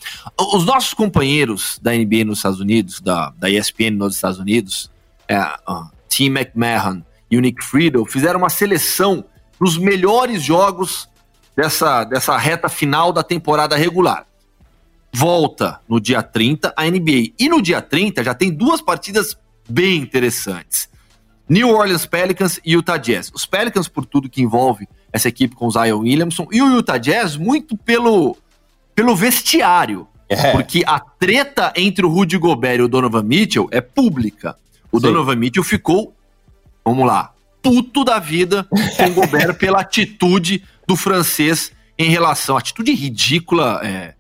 Os 0.54 0.66
nossos 0.66 0.94
companheiros 0.94 1.80
da 1.82 1.92
NBA 1.92 2.26
nos 2.26 2.40
Estados 2.40 2.60
Unidos, 2.60 3.02
da, 3.02 3.32
da 3.38 3.50
ESPN 3.50 3.92
nos 3.92 4.16
Estados 4.16 4.40
Unidos, 4.40 4.92
é, 5.28 5.40
uh, 5.40 5.90
Tim 6.08 6.26
McMahon 6.26 7.02
e 7.30 7.38
o 7.38 7.42
Nick 7.42 7.64
Friedel 7.64 8.06
fizeram 8.06 8.40
uma 8.40 8.50
seleção 8.50 9.26
dos 9.60 9.78
melhores 9.78 10.42
jogos 10.44 11.10
dessa, 11.56 12.04
dessa 12.04 12.38
reta 12.38 12.70
final 12.70 13.12
da 13.12 13.24
temporada 13.24 13.76
regular. 13.76 14.26
Volta 15.12 15.80
no 15.88 16.00
dia 16.00 16.24
30 16.24 16.74
a 16.76 16.86
NBA. 16.86 17.34
E 17.40 17.48
no 17.48 17.62
dia 17.62 17.82
30 17.82 18.24
já 18.24 18.34
tem 18.34 18.52
duas 18.52 18.82
partidas 18.82 19.38
bem 19.70 20.02
interessantes. 20.02 20.90
New 21.48 21.70
Orleans 21.70 22.06
Pelicans 22.06 22.60
e 22.66 22.74
Utah 22.74 22.98
Jazz. 22.98 23.32
Os 23.34 23.46
Pelicans, 23.46 23.88
por 23.88 24.06
tudo 24.06 24.30
que 24.30 24.42
envolve 24.42 24.88
essa 25.14 25.30
equipe 25.30 25.56
com 25.56 25.68
o 25.68 25.72
Zion 25.72 26.00
Williamson, 26.00 26.48
e 26.52 26.62
o 26.62 26.76
Utah 26.76 26.98
Jazz 26.98 27.38
muito 27.38 27.78
pelo, 27.78 28.36
pelo 28.96 29.16
vestiário. 29.16 30.08
É. 30.28 30.52
Porque 30.52 30.84
a 30.88 31.00
treta 31.00 31.72
entre 31.76 32.04
o 32.04 32.10
Rudy 32.10 32.38
Gobert 32.40 32.80
e 32.80 32.82
o 32.82 32.88
Donovan 32.88 33.22
Mitchell 33.22 33.68
é 33.72 33.80
pública. 33.80 34.58
O 34.92 35.00
Sim. 35.00 35.08
Donovan 35.08 35.36
Mitchell 35.36 35.64
ficou, 35.64 36.16
vamos 36.84 37.06
lá, 37.06 37.32
puto 37.62 38.04
da 38.04 38.18
vida 38.18 38.66
com 38.98 39.06
o 39.06 39.14
Gobert 39.14 39.54
pela 39.56 39.82
atitude 39.82 40.64
do 40.88 40.96
francês 40.96 41.72
em 41.98 42.10
relação. 42.10 42.58
Atitude 42.58 42.94
ridícula, 42.94 43.82
é, 43.84 44.16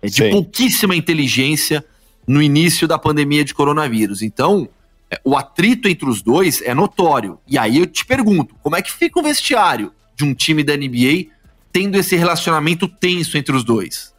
é 0.00 0.06
de 0.06 0.14
Sim. 0.14 0.30
pouquíssima 0.30 0.96
inteligência 0.96 1.84
no 2.26 2.40
início 2.40 2.88
da 2.88 2.98
pandemia 2.98 3.44
de 3.44 3.52
coronavírus. 3.52 4.22
Então, 4.22 4.66
é, 5.10 5.20
o 5.22 5.36
atrito 5.36 5.86
entre 5.86 6.08
os 6.08 6.22
dois 6.22 6.62
é 6.62 6.72
notório. 6.72 7.38
E 7.46 7.58
aí 7.58 7.76
eu 7.76 7.86
te 7.86 8.06
pergunto, 8.06 8.54
como 8.62 8.76
é 8.76 8.80
que 8.80 8.90
fica 8.90 9.20
o 9.20 9.22
vestiário 9.22 9.92
de 10.20 10.24
um 10.24 10.34
time 10.34 10.62
da 10.62 10.76
NBA 10.76 11.26
tendo 11.72 11.96
esse 11.96 12.16
relacionamento 12.16 12.86
tenso 12.86 13.36
entre 13.38 13.54
os 13.54 13.64
dois? 13.64 14.12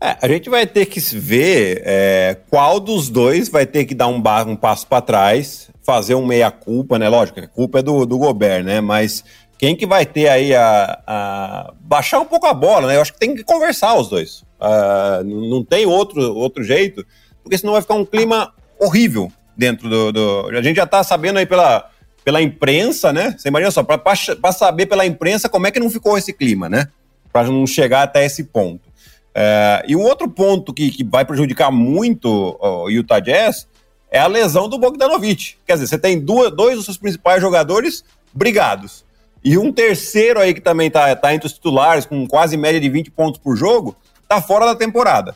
É, 0.00 0.16
a 0.22 0.28
gente 0.28 0.48
vai 0.48 0.66
ter 0.66 0.86
que 0.86 1.00
ver 1.00 1.82
é, 1.84 2.36
qual 2.48 2.78
dos 2.78 3.08
dois 3.08 3.48
vai 3.48 3.66
ter 3.66 3.84
que 3.84 3.94
dar 3.94 4.06
um, 4.06 4.22
um 4.46 4.56
passo 4.56 4.86
para 4.86 5.02
trás, 5.02 5.70
fazer 5.82 6.14
um 6.14 6.24
meia-culpa, 6.24 6.98
né? 6.98 7.08
Lógico, 7.08 7.40
a 7.40 7.48
culpa 7.48 7.80
é 7.80 7.82
do, 7.82 8.06
do 8.06 8.16
Gobert, 8.16 8.64
né? 8.64 8.80
Mas 8.80 9.24
quem 9.58 9.74
que 9.74 9.86
vai 9.86 10.06
ter 10.06 10.28
aí 10.28 10.54
a, 10.54 11.00
a, 11.04 11.72
baixar 11.80 12.20
um 12.20 12.24
pouco 12.24 12.46
a 12.46 12.54
bola, 12.54 12.86
né? 12.86 12.96
Eu 12.96 13.02
acho 13.02 13.12
que 13.12 13.18
tem 13.18 13.34
que 13.34 13.42
conversar 13.42 13.98
os 13.98 14.08
dois. 14.08 14.42
Uh, 14.60 15.24
não 15.24 15.64
tem 15.64 15.84
outro, 15.84 16.20
outro 16.34 16.62
jeito, 16.62 17.04
porque 17.42 17.58
senão 17.58 17.72
vai 17.72 17.82
ficar 17.82 17.94
um 17.94 18.04
clima 18.04 18.52
horrível 18.78 19.32
dentro 19.56 19.88
do. 19.88 20.12
do... 20.12 20.48
A 20.56 20.62
gente 20.62 20.76
já 20.76 20.86
tá 20.86 21.02
sabendo 21.02 21.38
aí 21.40 21.46
pela, 21.46 21.90
pela 22.28 22.42
imprensa, 22.42 23.10
né? 23.10 23.34
Você 23.38 23.48
imagina 23.48 23.70
só, 23.70 23.82
para 23.82 24.52
saber 24.52 24.84
pela 24.84 25.06
imprensa 25.06 25.48
como 25.48 25.66
é 25.66 25.70
que 25.70 25.80
não 25.80 25.88
ficou 25.88 26.18
esse 26.18 26.30
clima, 26.30 26.68
né? 26.68 26.88
Para 27.32 27.48
não 27.48 27.66
chegar 27.66 28.02
até 28.02 28.22
esse 28.26 28.44
ponto. 28.44 28.86
Uh, 28.86 29.80
e 29.86 29.96
um 29.96 30.02
outro 30.02 30.28
ponto 30.28 30.74
que, 30.74 30.90
que 30.90 31.02
vai 31.02 31.24
prejudicar 31.24 31.70
muito 31.70 32.28
o 32.60 32.90
Utah 32.90 33.18
Jazz 33.18 33.66
é 34.10 34.18
a 34.18 34.26
lesão 34.26 34.68
do 34.68 34.78
Bogdanovich. 34.78 35.56
Quer 35.66 35.72
dizer, 35.72 35.86
você 35.86 35.98
tem 35.98 36.20
duas, 36.20 36.54
dois 36.54 36.76
dos 36.76 36.84
seus 36.84 36.98
principais 36.98 37.40
jogadores 37.40 38.04
brigados. 38.34 39.06
E 39.42 39.56
um 39.56 39.72
terceiro 39.72 40.38
aí 40.38 40.52
que 40.52 40.60
também 40.60 40.90
tá, 40.90 41.16
tá 41.16 41.32
entre 41.32 41.46
os 41.46 41.54
titulares, 41.54 42.04
com 42.04 42.28
quase 42.28 42.58
média 42.58 42.78
de 42.78 42.90
20 42.90 43.10
pontos 43.12 43.40
por 43.40 43.56
jogo, 43.56 43.96
tá 44.28 44.38
fora 44.42 44.66
da 44.66 44.74
temporada. 44.74 45.34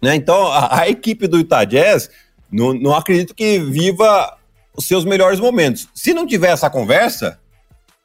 Né? 0.00 0.14
Então, 0.14 0.46
a, 0.46 0.80
a, 0.80 0.88
equipe 0.88 1.26
do 1.26 1.36
Utah 1.36 1.64
Jazz, 1.64 2.08
não, 2.50 2.72
não 2.72 2.94
acredito 2.94 3.34
que 3.34 3.58
viva 3.58 4.37
os 4.78 4.86
seus 4.86 5.04
melhores 5.04 5.40
momentos. 5.40 5.88
Se 5.92 6.14
não 6.14 6.24
tiver 6.24 6.50
essa 6.50 6.70
conversa, 6.70 7.40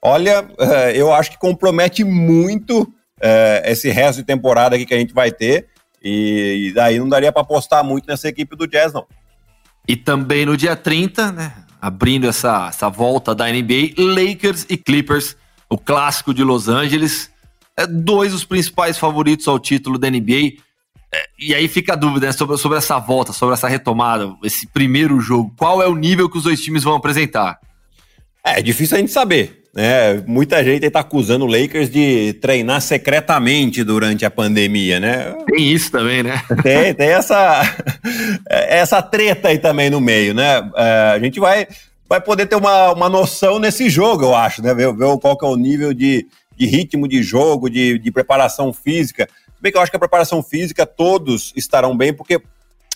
olha, 0.02 0.44
é, 0.58 1.00
eu 1.00 1.14
acho 1.14 1.30
que 1.30 1.38
compromete 1.38 2.04
muito 2.04 2.92
é, 3.22 3.62
esse 3.68 3.92
resto 3.92 4.18
de 4.18 4.24
temporada 4.24 4.76
aqui 4.76 4.84
que 4.84 4.94
a 4.96 4.98
gente 4.98 5.14
vai 5.14 5.32
ter. 5.32 5.68
E, 6.04 6.72
daí 6.74 6.98
não 6.98 7.08
daria 7.08 7.32
para 7.32 7.44
apostar 7.44 7.84
muito 7.84 8.08
nessa 8.08 8.28
equipe 8.28 8.56
do 8.56 8.68
Jazz, 8.68 8.92
não. 8.92 9.06
E 9.88 9.96
também 9.96 10.48
no 10.48 10.58
dia 10.58 10.76
30, 10.76 11.32
né? 11.32 11.54
Abrindo 11.80 12.28
essa, 12.28 12.68
essa 12.70 12.90
volta 12.90 13.36
da 13.36 13.46
NBA, 13.46 13.94
Lakers 13.98 14.66
e 14.68 14.76
Clippers, 14.76 15.38
o 15.70 15.78
clássico 15.78 16.34
de 16.34 16.44
Los 16.44 16.68
Angeles. 16.68 17.32
É, 17.78 17.86
dois 17.86 18.32
dos 18.32 18.44
principais 18.44 18.98
favoritos 18.98 19.48
ao 19.48 19.60
título 19.60 20.00
da 20.00 20.10
NBA. 20.10 20.54
É, 21.14 21.28
e 21.38 21.54
aí 21.54 21.68
fica 21.68 21.94
a 21.94 21.96
dúvida 21.96 22.26
né, 22.26 22.32
sobre, 22.32 22.58
sobre 22.58 22.80
essa 22.80 22.98
volta, 22.98 23.32
sobre 23.32 23.54
essa 23.54 23.68
retomada, 23.68 24.34
esse 24.44 24.66
primeiro 24.66 25.20
jogo. 25.20 25.54
Qual 25.56 25.82
é 25.82 25.88
o 25.88 25.96
nível 25.96 26.28
que 26.28 26.38
os 26.38 26.44
dois 26.44 26.60
times 26.60 26.84
vão 26.84 26.96
apresentar? 26.96 27.60
É, 28.44 28.60
é 28.60 28.62
difícil 28.64 28.98
a 28.98 29.00
gente 29.00 29.12
saber. 29.12 29.62
É, 29.76 30.22
muita 30.28 30.64
gente 30.64 30.86
está 30.86 31.00
acusando 31.00 31.46
o 31.46 31.48
Lakers 31.48 31.90
de 31.90 32.34
treinar 32.34 32.80
secretamente 32.82 33.84
durante 33.84 34.24
a 34.24 34.30
pandemia, 34.30 35.00
né? 35.00 35.36
Tem 35.48 35.72
isso 35.72 35.92
também, 35.92 36.22
né? 36.24 36.42
Tem, 36.62 36.94
tem 36.94 37.10
essa, 37.10 37.62
essa 38.50 39.02
treta 39.02 39.50
aí 39.50 39.58
também 39.58 39.90
no 39.90 40.00
meio, 40.00 40.34
né? 40.34 40.70
É, 40.76 41.12
a 41.16 41.20
gente 41.20 41.40
vai, 41.40 41.68
vai 42.08 42.22
poder 42.22 42.46
ter 42.48 42.56
uma, 42.56 42.92
uma 42.94 43.10
noção 43.10 43.58
nesse 43.58 43.90
jogo, 43.90 44.26
eu 44.26 44.36
acho, 44.36 44.62
né? 44.62 44.74
Ver, 44.76 44.94
ver 44.94 45.18
qual 45.20 45.38
que 45.38 45.46
é 45.46 45.48
o 45.48 45.56
nível 45.56 45.92
de, 45.92 46.28
de 46.56 46.66
ritmo 46.68 47.08
de 47.08 47.24
jogo, 47.24 47.68
de, 47.68 47.98
de 47.98 48.12
preparação 48.12 48.72
física. 48.72 49.28
Bem 49.64 49.72
que 49.72 49.78
eu 49.78 49.82
acho 49.82 49.90
que 49.90 49.96
a 49.96 50.00
preparação 50.00 50.44
física 50.44 50.86
todos 50.86 51.54
estarão 51.56 51.96
bem, 51.96 52.14
porque 52.14 52.42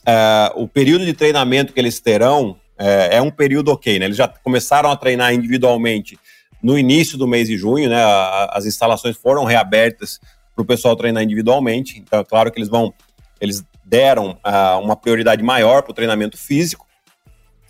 é, 0.06 0.52
o 0.54 0.68
período 0.68 1.06
de 1.06 1.14
treinamento 1.14 1.72
que 1.72 1.80
eles 1.80 2.02
terão 2.02 2.58
é, 2.78 3.16
é 3.16 3.22
um 3.22 3.32
período 3.32 3.72
ok, 3.72 3.98
né? 3.98 4.04
Eles 4.04 4.18
já 4.18 4.28
começaram 4.28 4.92
a 4.92 4.98
treinar 4.98 5.34
individualmente 5.34 6.20
no 6.62 6.78
início 6.78 7.18
do 7.18 7.26
mês 7.26 7.48
de 7.48 7.58
junho, 7.58 7.90
né? 7.90 8.04
As 8.50 8.66
instalações 8.66 9.16
foram 9.16 9.46
reabertas 9.46 10.20
para 10.54 10.62
o 10.62 10.66
pessoal 10.66 10.94
treinar 10.98 11.24
individualmente. 11.24 12.00
Então, 12.00 12.20
é 12.20 12.26
claro 12.26 12.52
que 12.52 12.60
eles 12.60 12.68
vão, 12.68 12.94
eles 13.40 13.64
deram 13.86 14.32
uh, 14.32 14.78
uma 14.84 14.98
prioridade 14.98 15.42
maior 15.42 15.84
para 15.84 15.92
o 15.92 15.96
treinamento 15.96 16.38
físico. 16.38 16.86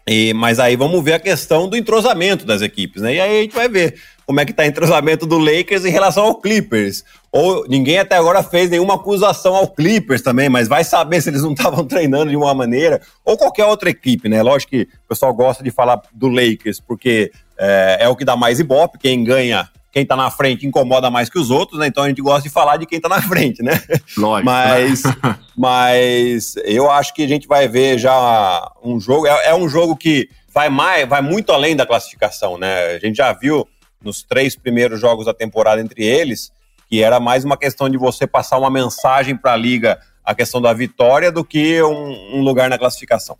E, 0.07 0.33
mas 0.33 0.57
aí 0.57 0.75
vamos 0.75 1.03
ver 1.03 1.13
a 1.13 1.19
questão 1.19 1.69
do 1.69 1.77
entrosamento 1.77 2.47
das 2.47 2.63
equipes, 2.63 3.03
né? 3.03 3.13
E 3.13 3.19
aí 3.19 3.37
a 3.37 3.41
gente 3.43 3.53
vai 3.53 3.69
ver 3.69 4.01
como 4.27 4.41
é 4.41 4.45
que 4.45 4.51
está 4.51 4.63
o 4.63 4.65
entrosamento 4.65 5.25
do 5.25 5.37
Lakers 5.37 5.85
em 5.85 5.89
relação 5.89 6.25
ao 6.25 6.35
Clippers. 6.35 7.05
Ou 7.31 7.65
ninguém 7.65 7.97
até 7.97 8.17
agora 8.17 8.43
fez 8.43 8.69
nenhuma 8.69 8.95
acusação 8.95 9.55
ao 9.55 9.69
Clippers 9.69 10.21
também, 10.21 10.49
mas 10.49 10.67
vai 10.67 10.83
saber 10.83 11.21
se 11.21 11.29
eles 11.29 11.43
não 11.43 11.53
estavam 11.53 11.85
treinando 11.87 12.29
de 12.29 12.35
uma 12.35 12.53
maneira, 12.53 13.01
ou 13.23 13.37
qualquer 13.37 13.65
outra 13.65 13.89
equipe, 13.89 14.27
né? 14.27 14.43
Lógico 14.43 14.71
que 14.71 14.81
o 14.81 15.07
pessoal 15.07 15.33
gosta 15.33 15.63
de 15.63 15.71
falar 15.71 16.01
do 16.13 16.27
Lakers, 16.27 16.81
porque 16.81 17.31
é, 17.57 17.99
é 18.01 18.09
o 18.09 18.17
que 18.17 18.25
dá 18.25 18.35
mais 18.35 18.59
ibope, 18.59 18.99
quem 18.99 19.23
ganha 19.23 19.69
quem 19.89 20.05
tá 20.05 20.15
na 20.15 20.29
frente 20.29 20.67
incomoda 20.67 21.09
mais 21.09 21.27
que 21.27 21.39
os 21.39 21.49
outros, 21.49 21.79
né? 21.79 21.87
Então 21.87 22.03
a 22.03 22.07
gente 22.07 22.21
gosta 22.21 22.43
de 22.43 22.49
falar 22.49 22.77
de 22.77 22.85
quem 22.85 22.99
tá 22.99 23.09
na 23.09 23.19
frente, 23.23 23.63
né? 23.63 23.81
Lógico. 24.15 24.45
Mas, 24.45 25.03
mas 25.57 26.55
eu 26.65 26.91
acho 26.91 27.13
que 27.15 27.23
a 27.23 27.27
gente 27.27 27.47
vai 27.47 27.67
ver 27.67 27.97
já 27.97 28.71
um 28.83 28.99
jogo. 28.99 29.25
É, 29.25 29.47
é, 29.47 29.55
um 29.55 29.67
jogo 29.67 29.95
que 29.95 30.29
vai 30.53 30.69
mais, 30.69 31.07
vai 31.07 31.21
muito 31.21 31.51
além 31.51 31.75
da 31.75 31.85
classificação, 31.85 32.59
né? 32.59 32.95
A 32.95 32.99
gente 32.99 33.15
já 33.15 33.33
viu 33.33 33.67
nos 34.03 34.23
três 34.23 34.55
primeiros 34.55 34.99
jogos 34.99 35.25
da 35.25 35.33
temporada 35.33 35.81
entre 35.81 36.03
eles 36.03 36.51
que 36.89 37.03
era 37.03 37.19
mais 37.19 37.43
uma 37.43 37.57
questão 37.57 37.89
de 37.89 37.97
você 37.97 38.25
passar 38.25 38.57
uma 38.57 38.69
mensagem 38.69 39.35
para 39.35 39.53
a 39.53 39.57
liga, 39.57 39.99
a 40.23 40.33
questão 40.33 40.61
da 40.61 40.73
vitória, 40.73 41.31
do 41.31 41.43
que 41.43 41.81
um, 41.83 42.37
um 42.37 42.41
lugar 42.41 42.69
na 42.69 42.77
classificação. 42.77 43.37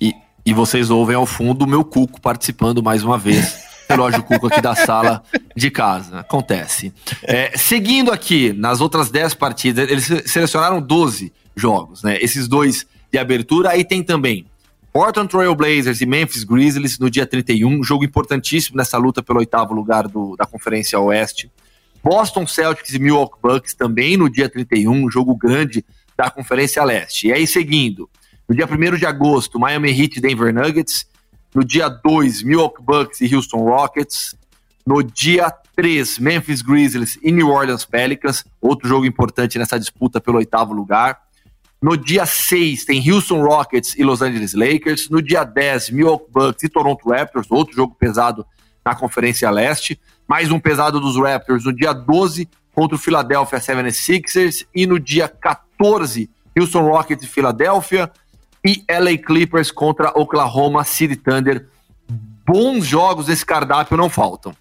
E, 0.00 0.14
e 0.44 0.52
vocês 0.52 0.90
ouvem 0.90 1.16
ao 1.16 1.26
fundo 1.26 1.64
o 1.64 1.68
meu 1.68 1.84
Cuco 1.84 2.20
participando 2.20 2.82
mais 2.82 3.02
uma 3.02 3.18
vez. 3.18 3.66
relógio 3.88 4.22
Cuco 4.22 4.48
aqui 4.48 4.60
da 4.60 4.74
sala 4.74 5.22
de 5.56 5.70
casa. 5.70 6.20
Acontece. 6.20 6.92
É, 7.22 7.56
seguindo 7.56 8.12
aqui, 8.12 8.52
nas 8.52 8.82
outras 8.82 9.10
10 9.10 9.32
partidas, 9.34 9.90
eles 9.90 10.30
selecionaram 10.30 10.78
12 10.80 11.32
jogos, 11.56 12.02
né? 12.02 12.18
Esses 12.20 12.46
dois 12.46 12.86
de 13.10 13.18
abertura. 13.18 13.70
Aí 13.70 13.84
tem 13.84 14.02
também 14.02 14.44
Portland 14.92 15.28
Trail 15.28 15.54
Blazers 15.54 16.00
e 16.00 16.06
Memphis 16.06 16.44
Grizzlies 16.44 16.98
no 16.98 17.10
dia 17.10 17.26
31, 17.26 17.82
jogo 17.82 18.04
importantíssimo 18.04 18.76
nessa 18.76 18.96
luta 18.96 19.22
pelo 19.22 19.38
oitavo 19.38 19.74
lugar 19.74 20.08
do, 20.08 20.34
da 20.36 20.46
Conferência 20.46 20.98
Oeste. 20.98 21.50
Boston 22.02 22.46
Celtics 22.46 22.94
e 22.94 22.98
Milwaukee 22.98 23.38
Bucks 23.42 23.74
também 23.74 24.16
no 24.16 24.30
dia 24.30 24.48
31, 24.48 25.10
jogo 25.10 25.36
grande 25.36 25.84
da 26.16 26.30
Conferência 26.30 26.82
Leste. 26.84 27.28
E 27.28 27.32
aí, 27.32 27.46
seguindo, 27.46 28.08
no 28.48 28.54
dia 28.54 28.66
1 28.66 28.96
de 28.96 29.06
agosto, 29.06 29.58
Miami 29.58 29.90
Heat 29.90 30.18
e 30.18 30.20
Denver 30.20 30.54
Nuggets. 30.54 31.06
No 31.54 31.64
dia 31.64 31.88
2, 31.88 32.42
Milwaukee 32.42 32.82
Bucks 32.82 33.20
e 33.20 33.34
Houston 33.34 33.58
Rockets. 33.58 34.34
No 34.86 35.02
dia 35.02 35.52
3, 35.76 36.18
Memphis 36.18 36.62
Grizzlies 36.62 37.18
e 37.22 37.30
New 37.30 37.50
Orleans 37.50 37.84
Pelicans. 37.84 38.44
Outro 38.60 38.88
jogo 38.88 39.04
importante 39.04 39.58
nessa 39.58 39.78
disputa 39.78 40.20
pelo 40.20 40.38
oitavo 40.38 40.72
lugar. 40.72 41.20
No 41.80 41.96
dia 41.96 42.26
6, 42.26 42.84
tem 42.84 43.10
Houston 43.10 43.40
Rockets 43.40 43.94
e 43.96 44.02
Los 44.02 44.20
Angeles 44.20 44.52
Lakers. 44.52 45.08
No 45.08 45.22
dia 45.22 45.44
10, 45.44 45.90
Milwaukee 45.90 46.30
Bucks 46.30 46.64
e 46.64 46.68
Toronto 46.68 47.08
Raptors. 47.08 47.46
Outro 47.50 47.74
jogo 47.74 47.94
pesado 47.94 48.44
na 48.84 48.96
Conferência 48.96 49.48
Leste. 49.50 50.00
Mais 50.26 50.50
um 50.50 50.58
pesado 50.58 51.00
dos 51.00 51.16
Raptors 51.16 51.64
no 51.64 51.72
dia 51.72 51.92
12 51.92 52.48
contra 52.74 52.96
o 52.96 52.98
Philadelphia 52.98 53.60
76ers. 53.60 54.66
E 54.74 54.86
no 54.86 54.98
dia 54.98 55.28
14, 55.28 56.28
Houston 56.58 56.82
Rockets 56.82 57.24
e 57.24 57.28
Philadelphia 57.28 58.10
e 58.64 58.82
LA 58.90 59.16
Clippers 59.16 59.70
contra 59.70 60.10
Oklahoma 60.18 60.82
City 60.82 61.14
Thunder. 61.14 61.68
Bons 62.44 62.84
jogos 62.86 63.26
desse 63.26 63.46
cardápio 63.46 63.96
não 63.96 64.10
faltam. 64.10 64.52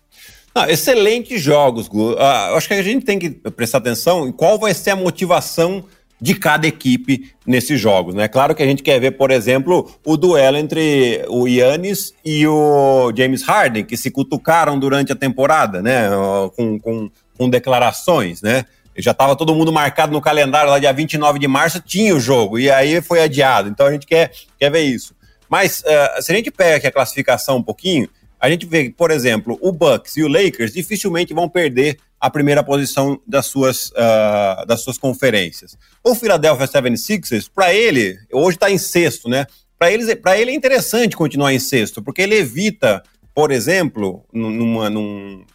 Ah, 0.54 0.70
excelentes 0.72 1.42
jogos, 1.42 1.88
Gu. 1.88 2.16
Ah, 2.18 2.56
acho 2.56 2.68
que 2.68 2.74
a 2.74 2.82
gente 2.84 3.06
tem 3.06 3.18
que 3.18 3.30
prestar 3.30 3.80
atenção 3.80 4.28
em 4.28 4.32
qual 4.32 4.60
vai 4.60 4.74
ser 4.74 4.92
a 4.92 4.96
motivação 4.96 5.84
de 6.20 6.34
cada 6.34 6.68
equipe 6.68 7.32
nesses 7.46 7.80
jogos, 7.80 8.16
né? 8.16 8.28
Claro 8.28 8.56
que 8.56 8.64
a 8.64 8.66
gente 8.66 8.82
quer 8.82 9.00
ver, 9.00 9.12
por 9.12 9.30
exemplo, 9.30 9.92
o 10.04 10.18
duelo 10.18 10.58
entre 10.58 11.24
o 11.28 11.48
Yannis 11.48 12.14
e 12.26 12.48
o 12.48 13.12
James 13.16 13.44
Harden, 13.44 13.86
que 13.86 13.96
se 13.96 14.10
cutucaram 14.10 14.80
durante 14.80 15.12
a 15.12 15.16
temporada, 15.16 15.82
né? 15.82 16.10
Com, 16.56 16.80
com, 16.80 17.12
com 17.38 17.50
declarações, 17.50 18.42
né? 18.42 18.66
já 19.00 19.12
estava 19.12 19.36
todo 19.36 19.54
mundo 19.54 19.72
marcado 19.72 20.12
no 20.12 20.20
calendário 20.20 20.72
lá 20.72 20.80
dia 20.80 20.92
29 20.92 21.38
de 21.38 21.48
março, 21.48 21.80
tinha 21.80 22.16
o 22.16 22.20
jogo, 22.20 22.58
e 22.58 22.70
aí 22.70 23.00
foi 23.02 23.22
adiado. 23.22 23.70
Então 23.70 23.86
a 23.86 23.92
gente 23.92 24.08
quer, 24.08 24.32
quer 24.60 24.72
ver 24.72 24.82
isso. 24.82 25.16
Mas 25.48 25.82
uh, 25.82 26.22
se 26.22 26.32
a 26.32 26.36
gente 26.36 26.52
pega 26.52 26.78
aqui 26.78 26.88
a 26.88 26.92
classificação 26.92 27.58
um 27.58 27.64
pouquinho, 27.64 28.10
a 28.40 28.50
gente 28.50 28.66
vê, 28.66 28.90
por 28.90 29.12
exemplo, 29.12 29.58
o 29.62 29.72
Bucks 29.72 30.18
e 30.18 30.24
o 30.24 30.28
Lakers 30.28 30.74
dificilmente 30.74 31.34
vão 31.34 31.48
perder 31.48 31.98
a 32.20 32.30
primeira 32.30 32.64
posição 32.64 33.22
das 33.28 33.46
suas, 33.46 33.92
uh, 33.92 34.66
das 34.66 34.82
suas 34.82 34.98
conferências. 34.98 35.78
O 36.04 36.16
Philadelphia 36.16 36.68
76ers, 36.68 37.50
para 37.54 37.74
ele, 37.74 38.18
hoje 38.32 38.58
está 38.58 38.72
em 38.72 38.78
sexto, 38.78 39.30
né? 39.30 39.46
Para 39.78 39.92
ele, 39.92 40.04
ele 40.38 40.52
é 40.52 40.56
interessante 40.56 41.16
continuar 41.16 41.54
em 41.54 41.60
sexto, 41.60 42.02
porque 42.02 42.24
ele 42.24 42.36
evita, 42.36 43.04
por 43.34 43.52
exemplo, 43.52 44.26
numa, 44.34 44.90
num, 44.90 45.46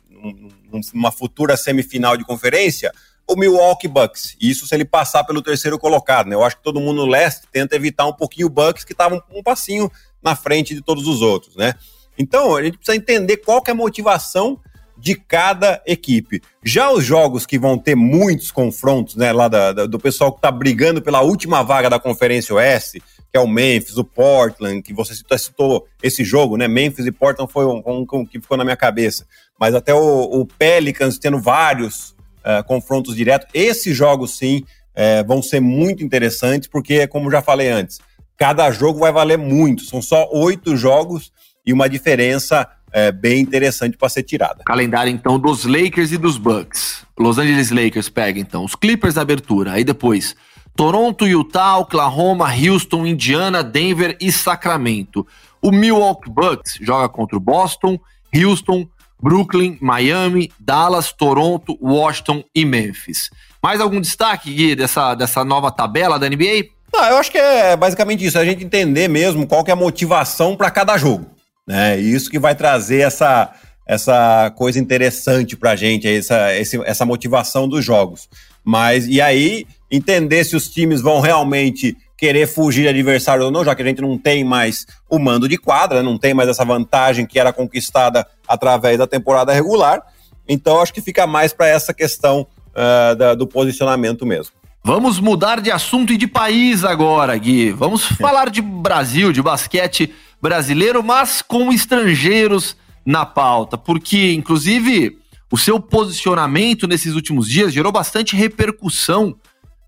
numa 0.94 1.10
futura 1.10 1.56
semifinal 1.56 2.16
de 2.16 2.24
conferência, 2.24 2.92
o 3.26 3.34
Milwaukee 3.34 3.88
Bucks. 3.88 4.36
Isso 4.40 4.66
se 4.66 4.74
ele 4.74 4.84
passar 4.84 5.24
pelo 5.24 5.42
terceiro 5.42 5.78
colocado, 5.78 6.28
né? 6.28 6.36
Eu 6.36 6.44
acho 6.44 6.56
que 6.56 6.62
todo 6.62 6.80
mundo 6.80 7.04
no 7.04 7.10
leste 7.10 7.48
tenta 7.50 7.74
evitar 7.74 8.06
um 8.06 8.12
pouquinho 8.12 8.46
o 8.46 8.50
Bucks, 8.50 8.84
que 8.84 8.92
estava 8.92 9.16
um, 9.16 9.38
um 9.38 9.42
passinho 9.42 9.90
na 10.22 10.36
frente 10.36 10.74
de 10.74 10.80
todos 10.80 11.08
os 11.08 11.20
outros, 11.20 11.56
né? 11.56 11.74
Então, 12.16 12.54
a 12.54 12.62
gente 12.62 12.76
precisa 12.76 12.96
entender 12.96 13.38
qual 13.38 13.60
que 13.60 13.70
é 13.70 13.72
a 13.72 13.76
motivação 13.76 14.60
de 14.96 15.14
cada 15.14 15.82
equipe. 15.86 16.40
Já 16.62 16.90
os 16.90 17.04
jogos 17.04 17.44
que 17.44 17.58
vão 17.58 17.76
ter 17.76 17.94
muitos 17.94 18.50
confrontos, 18.50 19.16
né, 19.16 19.32
lá 19.32 19.48
da, 19.48 19.72
da, 19.72 19.86
do 19.86 19.98
pessoal 19.98 20.32
que 20.32 20.38
está 20.38 20.50
brigando 20.50 21.02
pela 21.02 21.20
última 21.20 21.62
vaga 21.62 21.90
da 21.90 21.98
Conferência 21.98 22.54
Oeste, 22.54 23.02
que 23.32 23.38
é 23.38 23.40
o 23.40 23.48
Memphis, 23.48 23.96
o 23.96 24.04
Portland, 24.04 24.82
que 24.82 24.92
você 24.92 25.14
citou, 25.14 25.38
citou 25.38 25.88
esse 26.02 26.22
jogo, 26.22 26.58
né? 26.58 26.68
Memphis 26.68 27.06
e 27.06 27.10
Portland 27.10 27.50
foi 27.50 27.64
um, 27.64 27.82
um, 27.86 28.06
um, 28.12 28.26
que 28.26 28.38
ficou 28.38 28.58
na 28.58 28.64
minha 28.64 28.76
cabeça. 28.76 29.26
Mas 29.58 29.74
até 29.74 29.94
o, 29.94 30.22
o 30.24 30.44
Pelicans 30.44 31.18
tendo 31.18 31.40
vários 31.40 32.10
uh, 32.10 32.62
confrontos 32.66 33.16
diretos. 33.16 33.48
Esses 33.54 33.96
jogos, 33.96 34.36
sim, 34.36 34.64
uh, 34.94 35.26
vão 35.26 35.42
ser 35.42 35.60
muito 35.60 36.04
interessantes, 36.04 36.68
porque, 36.68 37.06
como 37.06 37.30
já 37.30 37.40
falei 37.40 37.70
antes, 37.70 38.00
cada 38.36 38.70
jogo 38.70 38.98
vai 38.98 39.10
valer 39.10 39.38
muito. 39.38 39.82
São 39.84 40.02
só 40.02 40.28
oito 40.30 40.76
jogos 40.76 41.32
e 41.64 41.72
uma 41.72 41.88
diferença 41.88 42.68
é, 42.92 43.10
bem 43.10 43.40
interessante 43.40 43.96
para 43.96 44.08
ser 44.08 44.22
tirada. 44.22 44.62
Calendário, 44.64 45.10
então, 45.10 45.38
dos 45.38 45.64
Lakers 45.64 46.12
e 46.12 46.18
dos 46.18 46.36
Bucks. 46.36 47.04
Los 47.18 47.38
Angeles 47.38 47.70
Lakers 47.70 48.08
pega, 48.08 48.38
então, 48.38 48.64
os 48.64 48.74
Clippers 48.74 49.14
na 49.14 49.22
abertura. 49.22 49.72
Aí 49.72 49.84
depois, 49.84 50.36
Toronto, 50.76 51.26
Utah, 51.26 51.78
Oklahoma, 51.78 52.48
Houston, 52.52 53.06
Indiana, 53.06 53.62
Denver 53.62 54.16
e 54.20 54.30
Sacramento. 54.30 55.26
O 55.60 55.70
Milwaukee 55.70 56.30
Bucks 56.30 56.78
joga 56.80 57.08
contra 57.08 57.36
o 57.36 57.40
Boston, 57.40 57.98
Houston, 58.34 58.86
Brooklyn, 59.22 59.78
Miami, 59.80 60.50
Dallas, 60.58 61.12
Toronto, 61.12 61.78
Washington 61.80 62.42
e 62.54 62.64
Memphis. 62.64 63.30
Mais 63.62 63.80
algum 63.80 64.00
destaque, 64.00 64.52
Gui, 64.52 64.74
dessa, 64.74 65.14
dessa 65.14 65.44
nova 65.44 65.70
tabela 65.70 66.18
da 66.18 66.28
NBA? 66.28 66.70
Não, 66.92 67.04
eu 67.04 67.16
acho 67.16 67.30
que 67.30 67.38
é 67.38 67.76
basicamente 67.76 68.24
isso, 68.24 68.38
a 68.38 68.44
gente 68.44 68.64
entender 68.64 69.08
mesmo 69.08 69.46
qual 69.46 69.62
que 69.62 69.70
é 69.70 69.74
a 69.74 69.76
motivação 69.76 70.56
para 70.56 70.70
cada 70.70 70.98
jogo. 70.98 71.30
Né? 71.72 71.98
Isso 71.98 72.28
que 72.28 72.38
vai 72.38 72.54
trazer 72.54 73.00
essa, 73.00 73.50
essa 73.86 74.52
coisa 74.54 74.78
interessante 74.78 75.56
para 75.56 75.70
a 75.70 75.76
gente, 75.76 76.06
essa, 76.06 76.54
esse, 76.54 76.78
essa 76.84 77.06
motivação 77.06 77.66
dos 77.66 77.82
jogos. 77.82 78.28
Mas, 78.62 79.06
e 79.06 79.22
aí, 79.22 79.66
entender 79.90 80.44
se 80.44 80.54
os 80.54 80.68
times 80.68 81.00
vão 81.00 81.18
realmente 81.20 81.96
querer 82.14 82.46
fugir 82.46 82.82
de 82.82 82.88
adversário 82.88 83.46
ou 83.46 83.50
não, 83.50 83.64
já 83.64 83.74
que 83.74 83.80
a 83.80 83.86
gente 83.86 84.02
não 84.02 84.18
tem 84.18 84.44
mais 84.44 84.86
o 85.08 85.18
mando 85.18 85.48
de 85.48 85.56
quadra, 85.56 86.02
não 86.02 86.18
tem 86.18 86.34
mais 86.34 86.46
essa 86.46 86.62
vantagem 86.62 87.24
que 87.24 87.38
era 87.38 87.54
conquistada 87.54 88.26
através 88.46 88.98
da 88.98 89.06
temporada 89.06 89.50
regular. 89.50 90.02
Então, 90.46 90.78
acho 90.78 90.92
que 90.92 91.00
fica 91.00 91.26
mais 91.26 91.54
para 91.54 91.68
essa 91.68 91.94
questão 91.94 92.46
uh, 92.76 93.16
da, 93.16 93.34
do 93.34 93.46
posicionamento 93.46 94.26
mesmo. 94.26 94.52
Vamos 94.84 95.18
mudar 95.18 95.58
de 95.62 95.70
assunto 95.70 96.12
e 96.12 96.18
de 96.18 96.26
país 96.26 96.84
agora, 96.84 97.34
Gui. 97.38 97.70
Vamos 97.70 98.04
falar 98.04 98.50
de 98.50 98.60
Brasil, 98.60 99.32
de 99.32 99.40
basquete 99.40 100.12
brasileiro, 100.42 101.02
mas 101.04 101.40
com 101.40 101.72
estrangeiros 101.72 102.76
na 103.06 103.24
pauta, 103.24 103.78
porque, 103.78 104.32
inclusive, 104.32 105.18
o 105.50 105.56
seu 105.56 105.78
posicionamento 105.78 106.88
nesses 106.88 107.14
últimos 107.14 107.48
dias 107.48 107.72
gerou 107.72 107.92
bastante 107.92 108.34
repercussão 108.34 109.36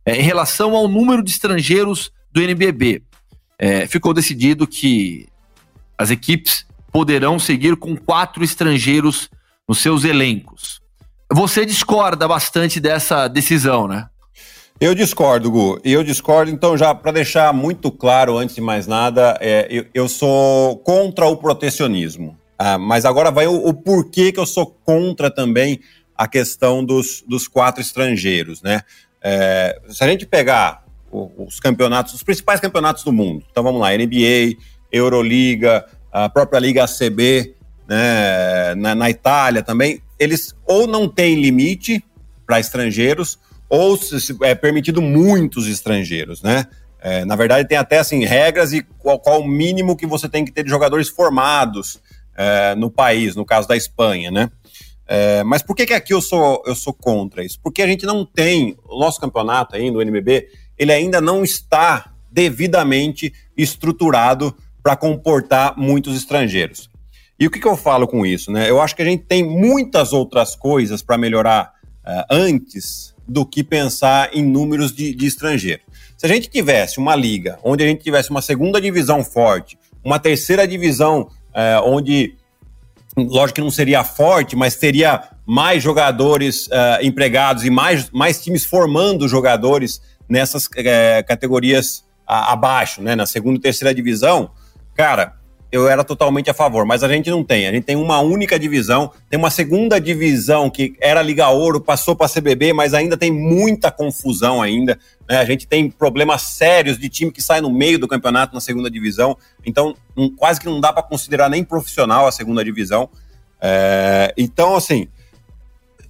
é, 0.07 0.17
em 0.17 0.23
relação 0.23 0.77
ao 0.77 0.87
número 0.87 1.23
de 1.23 1.33
estrangeiros 1.33 2.13
do 2.33 2.41
NBB. 2.41 3.03
É, 3.59 3.87
ficou 3.87 4.15
decidido 4.15 4.67
que 4.67 5.27
as 5.99 6.11
equipes 6.11 6.67
poderão 6.93 7.39
seguir 7.39 7.77
com 7.77 7.97
quatro 7.97 8.45
estrangeiros 8.45 9.29
nos 9.69 9.79
seus 9.79 10.05
elencos. 10.05 10.81
Você 11.33 11.67
discorda 11.67 12.29
bastante 12.29 12.79
dessa 12.79 13.27
decisão, 13.27 13.89
né? 13.89 14.09
Eu 14.81 14.95
discordo, 14.95 15.51
Gu. 15.51 15.81
Eu 15.85 16.03
discordo, 16.03 16.51
então, 16.51 16.77
já 16.77 16.95
para 16.95 17.13
deixar 17.13 17.53
muito 17.55 17.93
claro, 17.93 18.37
antes 18.37 18.57
de 18.57 18.61
mais 18.61 18.87
nada, 18.87 19.39
é, 19.41 19.67
eu, 19.71 19.87
eu, 19.95 20.09
sou 20.09 20.77
contra 20.79 21.27
o 21.27 21.37
protecionismo. 21.37 22.37
Ah, 22.59 22.77
mas 22.77 23.05
agora 23.05 23.31
vai 23.31 23.47
o, 23.47 23.55
o, 23.55 23.73
porquê 23.73 24.33
que 24.33 24.41
eu 24.41 24.47
sou 24.47 24.67
contra 24.85 25.31
também 25.31 25.81
a 26.17 26.27
questão 26.27 26.85
dos, 26.85 27.23
dos 27.27 27.47
quatro 27.47 27.81
estrangeiros, 27.81 28.63
né? 28.63 28.83
É, 29.23 29.81
se 29.89 30.03
a 30.03 30.09
gente 30.09 30.27
pegar 30.27 30.85
os 31.11 31.61
campeonatos, 31.61 32.13
os 32.13 32.23
principais 32.23 32.61
campeonatos 32.61 33.05
do 33.05 33.13
mundo. 33.13 33.45
Então 33.51 33.63
vamos 33.63 33.81
lá, 33.81 33.91
NBA, 33.97 34.59
Euroliga, 34.91 35.87
a 36.13 36.29
própria 36.29 36.59
Liga 36.59 36.85
ACB, 36.85 37.55
né, 37.89 38.75
na, 38.75 38.95
na 38.95 39.11
Itália 39.11 39.63
também, 39.63 40.03
eles 40.19 40.55
ou 40.67 40.87
não 40.87 41.09
têm 41.09 41.41
limite 41.41 42.05
para 42.45 42.59
estrangeiros, 42.59 43.39
ou 43.69 43.97
se, 43.97 44.37
é 44.43 44.55
permitido 44.55 45.01
muitos 45.01 45.67
estrangeiros, 45.67 46.43
né? 46.43 46.67
É, 47.01 47.25
na 47.25 47.37
verdade, 47.37 47.69
tem 47.69 47.77
até 47.77 47.99
assim 47.99 48.25
regras 48.25 48.73
e 48.73 48.83
qual, 48.99 49.19
qual, 49.19 49.43
o 49.43 49.47
mínimo 49.47 49.97
que 49.97 50.07
você 50.07 50.27
tem 50.27 50.43
que 50.45 50.51
ter 50.51 50.65
de 50.65 50.71
jogadores 50.71 51.09
formados 51.09 52.01
é, 52.35 52.75
no 52.75 52.91
país, 52.91 53.37
no 53.37 53.45
caso 53.45 53.69
da 53.69 53.77
Espanha, 53.77 54.31
né? 54.31 54.51
É, 55.07 55.45
mas 55.45 55.63
por 55.63 55.77
que, 55.77 55.85
que 55.85 55.93
aqui 55.93 56.15
eu 56.15 56.23
sou, 56.23 56.63
eu 56.67 56.75
sou 56.75 56.95
contra 56.95 57.45
isso? 57.45 57.61
Porque 57.63 57.83
a 57.83 57.87
gente 57.87 58.07
não 58.07 58.25
tem, 58.25 58.75
o 58.89 58.99
nosso 58.99 59.21
campeonato 59.21 59.77
aí 59.77 59.91
no 59.91 60.01
NBB, 60.01 60.49
ele 60.79 60.93
ainda 60.93 61.21
não 61.21 61.45
está 61.45 62.13
devidamente 62.31 63.33
estruturado 63.57 64.57
para 64.83 64.97
comportar 64.97 65.75
muitos 65.77 66.17
estrangeiros. 66.17 66.91
E 67.39 67.47
o 67.47 67.51
que, 67.51 67.61
que, 67.61 67.69
eu 67.69 67.77
falo 67.77 68.07
com 68.07 68.25
isso? 68.25 68.51
Né? 68.51 68.69
Eu 68.69 68.81
acho 68.81 68.95
que 68.95 69.03
a 69.03 69.05
gente 69.05 69.25
tem 69.25 69.43
muitas 69.43 70.13
outras 70.13 70.55
coisas 70.57 71.03
para 71.03 71.19
melhorar 71.19 71.73
uh, 72.07 72.25
antes 72.31 73.14
do 73.27 73.45
que 73.45 73.63
pensar 73.65 74.31
em 74.33 74.43
números 74.43 74.93
de, 74.93 75.15
de 75.15 75.27
estrangeiros. 75.27 75.85
Se 76.17 76.27
a 76.27 76.29
gente 76.29 76.49
tivesse 76.49 76.99
uma 76.99 77.15
liga 77.17 77.59
onde 77.63 77.83
a 77.85 77.87
gente 77.87 78.03
tivesse 78.03 78.31
uma 78.31 78.43
segunda 78.43 78.81
divisão 78.81 79.25
forte, 79.25 79.79
uma 80.05 80.19
terceira 80.19 80.67
divisão 80.67 81.23
uh, 81.23 81.83
onde, 81.85 82.37
lógico 83.17 83.57
que 83.57 83.61
não 83.61 83.71
seria 83.71 84.05
forte, 84.05 84.55
mas 84.55 84.77
teria 84.77 85.29
mais 85.47 85.83
jogadores 85.83 86.67
uh, 86.67 87.03
empregados 87.03 87.65
e 87.65 87.71
mais, 87.71 88.11
mais 88.11 88.43
times 88.43 88.65
formando 88.65 89.29
jogadores 89.29 90.01
nessas 90.29 90.69
é, 90.77 91.23
categorias 91.23 92.05
a, 92.27 92.53
abaixo, 92.53 93.03
né? 93.03 93.15
Na 93.15 93.27
segunda 93.27 93.59
e 93.59 93.61
terceira 93.61 93.95
divisão, 93.95 94.51
cara, 94.95 95.35
eu 95.75 95.89
era 95.89 96.05
totalmente 96.05 96.49
a 96.49 96.55
favor, 96.55 96.87
mas 96.87 97.03
a 97.03 97.09
gente 97.09 97.29
não 97.29 97.43
tem. 97.43 97.67
A 97.67 97.73
gente 97.73 97.83
tem 97.83 97.97
uma 97.97 98.21
única 98.21 98.57
divisão, 98.57 99.11
tem 99.29 99.37
uma 99.37 99.51
segunda 99.51 100.01
divisão 100.01 100.71
que 100.71 100.95
era 101.01 101.21
Liga 101.21 101.49
Ouro, 101.49 101.81
passou 101.81 102.15
para 102.15 102.29
CBB, 102.29 102.73
mas 102.73 102.95
ainda 102.95 103.17
tem 103.17 103.33
muita 103.33 103.91
confusão 103.91 104.63
ainda. 104.63 104.97
Né? 105.29 105.39
A 105.39 105.45
gente 105.45 105.67
tem 105.67 105.91
problemas 105.91 106.43
sérios 106.43 106.97
de 106.97 107.09
time 107.09 107.33
que 107.33 107.43
sai 107.43 107.61
no 107.61 107.73
meio 107.73 107.99
do 107.99 108.07
campeonato 108.07 108.55
na 108.55 108.61
segunda 108.61 108.89
divisão, 108.89 109.37
então 109.67 109.97
um, 110.17 110.31
quase 110.31 110.61
que 110.61 110.67
não 110.67 110.81
dá 110.81 110.93
para 110.93 111.03
considerar 111.03 111.49
nem 111.49 111.65
profissional 111.65 112.29
a 112.29 112.31
segunda 112.31 112.65
divisão. 112.65 113.11
É, 113.61 114.33
então, 114.37 114.77
assim, 114.77 115.09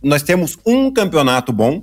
nós 0.03 0.23
temos 0.23 0.59
um 0.67 0.93
campeonato 0.93 1.55
bom, 1.55 1.83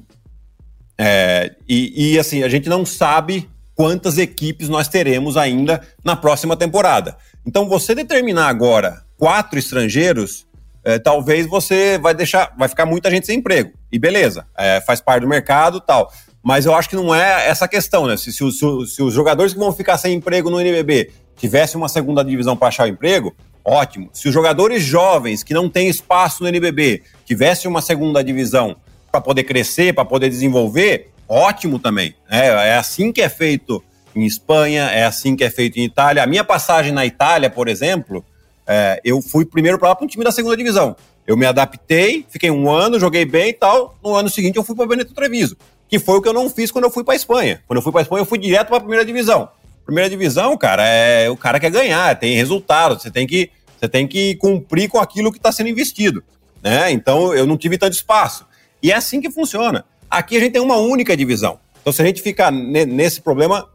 é, 1.00 1.56
e, 1.68 2.14
e, 2.14 2.20
assim, 2.20 2.44
a 2.44 2.50
gente 2.50 2.70
não 2.70 2.86
sabe 2.86 3.50
quantas 3.74 4.20
equipes 4.20 4.70
nós 4.70 4.88
teremos 4.88 5.36
ainda 5.36 5.82
na 6.04 6.16
próxima 6.16 6.56
temporada. 6.56 7.18
Então, 7.46 7.68
você 7.68 7.96
determinar 7.96 8.48
agora 8.48 9.02
quatro 9.18 9.58
estrangeiros, 9.58 10.46
é, 10.84 11.00
talvez 11.00 11.46
você 11.46 11.98
vai 11.98 12.14
deixar, 12.14 12.54
vai 12.58 12.68
ficar 12.68 12.86
muita 12.86 13.10
gente 13.10 13.26
sem 13.26 13.40
emprego. 13.40 13.72
E 13.92 14.00
beleza, 14.00 14.46
é, 14.58 14.82
faz 14.82 15.02
parte 15.02 15.22
do 15.22 15.28
mercado 15.28 15.80
tal. 15.80 16.12
Mas 16.44 16.66
eu 16.66 16.74
acho 16.74 16.90
que 16.90 16.96
não 16.96 17.14
é 17.14 17.48
essa 17.48 17.68
questão, 17.68 18.08
né? 18.08 18.18
Se, 18.18 18.32
se, 18.34 18.52
se, 18.52 18.86
se 18.88 19.04
os 19.04 19.14
jogadores 19.14 19.54
que 19.54 19.60
vão 19.60 19.72
ficar 19.72 19.98
sem 19.98 20.16
emprego 20.16 20.50
no 20.50 20.60
NBB 20.60 21.12
tivessem 21.38 21.78
uma 21.78 21.90
segunda 21.90 22.24
divisão 22.24 22.58
para 22.58 22.70
achar 22.70 22.86
o 22.86 22.88
emprego, 22.88 23.36
ótimo. 23.64 24.10
Se 24.12 24.28
os 24.28 24.34
jogadores 24.34 24.84
jovens 24.84 25.44
que 25.44 25.54
não 25.54 25.70
têm 25.70 25.88
espaço 25.88 26.44
no 26.44 26.50
NBB 26.50 27.04
tivessem 27.26 27.70
uma 27.70 27.82
segunda 27.82 28.24
divisão 28.24 28.76
para 29.12 29.22
poder 29.22 29.44
crescer, 29.44 29.94
para 29.94 30.06
poder 30.06 30.30
desenvolver, 30.30 31.12
ótimo 31.28 31.78
também. 31.78 32.16
É, 32.30 32.48
é 32.48 32.78
assim 32.78 33.12
que 33.12 33.22
é 33.22 33.30
feito 33.30 33.84
em 34.16 34.26
Espanha, 34.26 34.86
é 34.86 35.06
assim 35.06 35.36
que 35.36 35.44
é 35.44 35.50
feito 35.50 35.78
em 35.80 35.84
Itália. 35.84 36.24
A 36.24 36.28
minha 36.28 36.44
passagem 36.44 36.92
na 36.92 37.06
Itália, 37.06 37.50
por 37.50 37.68
exemplo, 37.68 38.24
é, 38.68 39.00
eu 39.04 39.22
fui 39.22 39.46
primeiro 39.46 39.80
para 39.80 39.98
um 40.02 40.08
time 40.08 40.24
da 40.24 40.32
segunda 40.32 40.56
divisão. 40.58 40.96
Eu 41.26 41.38
me 41.38 41.46
adaptei, 41.46 42.26
fiquei 42.30 42.52
um 42.52 42.70
ano, 42.70 43.00
joguei 43.00 43.26
bem 43.26 43.50
e 43.50 43.54
tal. 43.54 43.98
No 44.04 44.16
ano 44.16 44.30
seguinte 44.30 44.58
eu 44.58 44.64
fui 44.64 44.76
para 44.76 44.86
Benito 44.86 45.14
Treviso, 45.14 45.56
que 45.88 46.00
foi 46.00 46.18
o 46.18 46.22
que 46.22 46.28
eu 46.28 46.34
não 46.34 46.50
fiz 46.50 46.72
quando 46.72 46.86
eu 46.86 46.92
fui 46.92 47.04
para 47.04 47.16
Espanha. 47.16 47.62
Quando 47.68 47.78
eu 47.78 47.84
fui 47.84 47.92
para 47.92 48.02
Espanha, 48.02 48.22
eu 48.22 48.26
fui 48.26 48.38
direto 48.38 48.68
para 48.68 48.78
a 48.78 48.82
primeira 48.82 49.06
divisão. 49.06 49.50
Primeira 49.86 50.10
divisão, 50.10 50.58
cara, 50.58 50.86
é 50.86 51.30
o 51.30 51.38
cara 51.38 51.60
quer 51.60 51.72
ganhar, 51.72 52.18
tem 52.20 52.36
resultado, 52.36 53.00
você 53.00 53.10
tem 53.10 53.26
que 53.26 53.50
Você 53.80 53.88
tem 53.88 54.08
que 54.08 54.36
cumprir 54.36 54.90
com 54.90 55.00
aquilo 55.00 55.32
que 55.32 55.38
está 55.38 55.52
sendo 55.52 55.70
investido. 55.70 56.24
Né? 56.62 56.92
Então 56.92 57.34
eu 57.34 57.48
não 57.48 57.58
tive 57.58 57.78
tanto 57.78 57.94
espaço. 57.94 58.46
E 58.82 58.92
é 58.92 58.96
assim 58.96 59.22
que 59.22 59.32
funciona. 59.32 59.86
Aqui 60.10 60.38
a 60.38 60.40
gente 60.40 60.54
tem 60.54 60.62
uma 60.62 60.78
única 60.78 61.16
divisão. 61.16 61.60
Então, 61.82 61.92
se 61.92 62.02
a 62.02 62.06
gente 62.06 62.22
ficar 62.22 62.52
nesse 62.52 63.22
problema, 63.22 63.68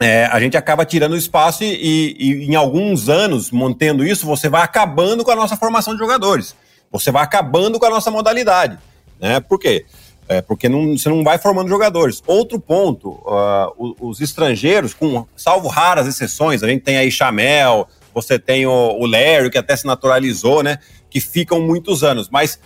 é, 0.00 0.24
a 0.24 0.40
gente 0.40 0.56
acaba 0.56 0.86
tirando 0.86 1.14
espaço 1.14 1.62
e, 1.62 1.66
e, 1.66 2.16
e, 2.18 2.50
em 2.50 2.54
alguns 2.54 3.10
anos, 3.10 3.50
mantendo 3.50 4.02
isso, 4.02 4.24
você 4.26 4.48
vai 4.48 4.62
acabando 4.62 5.22
com 5.22 5.30
a 5.30 5.36
nossa 5.36 5.58
formação 5.58 5.92
de 5.92 5.98
jogadores. 5.98 6.56
Você 6.90 7.10
vai 7.10 7.22
acabando 7.22 7.78
com 7.78 7.84
a 7.84 7.90
nossa 7.90 8.10
modalidade. 8.10 8.78
Né? 9.20 9.40
Por 9.40 9.58
quê? 9.58 9.84
É, 10.26 10.40
porque 10.40 10.68
não, 10.68 10.96
você 10.96 11.08
não 11.08 11.22
vai 11.22 11.36
formando 11.36 11.68
jogadores. 11.68 12.22
Outro 12.26 12.58
ponto, 12.58 13.10
uh, 13.10 13.74
os, 13.76 13.94
os, 14.00 14.20
estrangeiros, 14.20 14.94
com 14.94 15.26
salvo 15.36 15.68
raras 15.68 16.06
exceções, 16.06 16.62
a 16.62 16.68
gente 16.68 16.82
tem 16.82 16.96
aí 16.96 17.10
Chamel, 17.10 17.86
você 18.14 18.38
tem 18.38 18.64
o, 18.64 18.70
o 18.70 19.06
Larry, 19.06 19.50
que 19.50 19.58
até 19.58 19.76
se 19.76 19.86
naturalizou, 19.86 20.62
né? 20.62 20.78
Que 21.10 21.20
ficam 21.20 21.60
muitos 21.60 22.02
anos. 22.02 22.28
Mas 22.30 22.58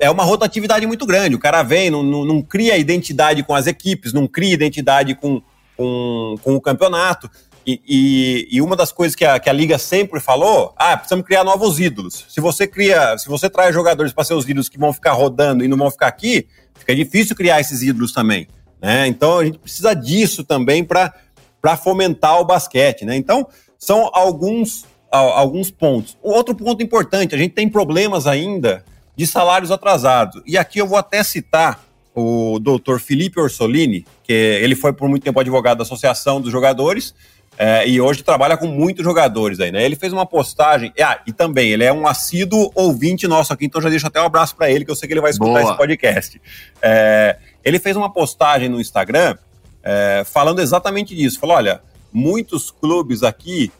é 0.00 0.10
uma 0.10 0.24
rotatividade 0.24 0.86
muito 0.86 1.06
grande. 1.06 1.36
O 1.36 1.38
cara 1.38 1.62
vem, 1.62 1.90
não, 1.90 2.02
não, 2.02 2.24
não 2.24 2.42
cria 2.42 2.76
identidade 2.76 3.42
com 3.42 3.54
as 3.54 3.66
equipes, 3.66 4.12
não 4.12 4.26
cria 4.26 4.54
identidade 4.54 5.14
com, 5.14 5.42
com, 5.82 6.36
com 6.42 6.54
o 6.54 6.60
campeonato. 6.60 7.28
E, 7.66 7.80
e, 7.86 8.56
e, 8.56 8.62
uma 8.62 8.74
das 8.74 8.90
coisas 8.90 9.14
que 9.14 9.24
a, 9.24 9.38
que 9.38 9.48
a 9.48 9.52
Liga 9.52 9.78
sempre 9.78 10.18
falou, 10.18 10.74
ah, 10.76 10.96
precisamos 10.96 11.24
criar 11.24 11.44
novos 11.44 11.78
ídolos. 11.78 12.26
Se 12.28 12.40
você 12.40 12.66
cria, 12.66 13.16
se 13.18 13.28
você 13.28 13.48
traz 13.48 13.72
jogadores 13.72 14.12
para 14.12 14.24
ser 14.24 14.34
os 14.34 14.48
ídolos 14.48 14.68
que 14.68 14.78
vão 14.78 14.92
ficar 14.92 15.12
rodando 15.12 15.64
e 15.64 15.68
não 15.68 15.76
vão 15.76 15.90
ficar 15.90 16.08
aqui, 16.08 16.48
fica 16.74 16.94
difícil 16.94 17.36
criar 17.36 17.60
esses 17.60 17.82
ídolos 17.82 18.12
também. 18.12 18.48
Né? 18.80 19.06
Então 19.06 19.38
a 19.38 19.44
gente 19.44 19.58
precisa 19.58 19.94
disso 19.94 20.42
também 20.42 20.84
para 20.84 21.76
fomentar 21.76 22.40
o 22.40 22.44
basquete. 22.44 23.04
Né? 23.04 23.16
Então, 23.16 23.46
são 23.78 24.10
alguns, 24.12 24.84
alguns 25.10 25.70
pontos. 25.70 26.18
Outro 26.20 26.56
ponto 26.56 26.82
importante, 26.82 27.34
a 27.34 27.38
gente 27.38 27.54
tem 27.54 27.68
problemas 27.68 28.26
ainda 28.26 28.84
de 29.16 29.24
salários 29.24 29.70
atrasados. 29.70 30.42
E 30.46 30.58
aqui 30.58 30.80
eu 30.80 30.86
vou 30.86 30.98
até 30.98 31.22
citar 31.22 31.80
o 32.14 32.58
doutor 32.58 33.00
Felipe 33.00 33.40
Orsolini, 33.40 34.04
que 34.22 34.32
ele 34.32 34.74
foi 34.74 34.92
por 34.92 35.08
muito 35.08 35.22
tempo 35.22 35.40
advogado 35.40 35.78
da 35.78 35.82
Associação 35.82 36.40
dos 36.40 36.52
Jogadores, 36.52 37.14
é, 37.58 37.86
e 37.86 38.00
hoje 38.00 38.22
trabalha 38.22 38.56
com 38.56 38.66
muitos 38.66 39.04
jogadores 39.04 39.60
aí, 39.60 39.70
né? 39.70 39.84
Ele 39.84 39.94
fez 39.94 40.12
uma 40.12 40.24
postagem. 40.24 40.92
Ah, 41.00 41.20
e 41.26 41.32
também, 41.32 41.70
ele 41.70 41.84
é 41.84 41.92
um 41.92 42.06
assíduo 42.06 42.70
ouvinte 42.74 43.26
nosso 43.28 43.52
aqui, 43.52 43.66
então 43.66 43.80
já 43.80 43.90
deixo 43.90 44.06
até 44.06 44.20
um 44.20 44.26
abraço 44.26 44.56
para 44.56 44.70
ele, 44.70 44.84
que 44.84 44.90
eu 44.90 44.96
sei 44.96 45.06
que 45.06 45.12
ele 45.12 45.20
vai 45.20 45.30
escutar 45.30 45.60
Boa. 45.60 45.62
esse 45.62 45.76
podcast. 45.76 46.40
É, 46.80 47.36
ele 47.62 47.78
fez 47.78 47.94
uma 47.96 48.10
postagem 48.10 48.68
no 48.68 48.80
Instagram 48.80 49.36
é, 49.82 50.24
falando 50.24 50.60
exatamente 50.60 51.14
disso. 51.14 51.38
Falou: 51.38 51.56
olha, 51.56 51.82
muitos 52.12 52.70
clubes 52.70 53.22
aqui 53.22 53.70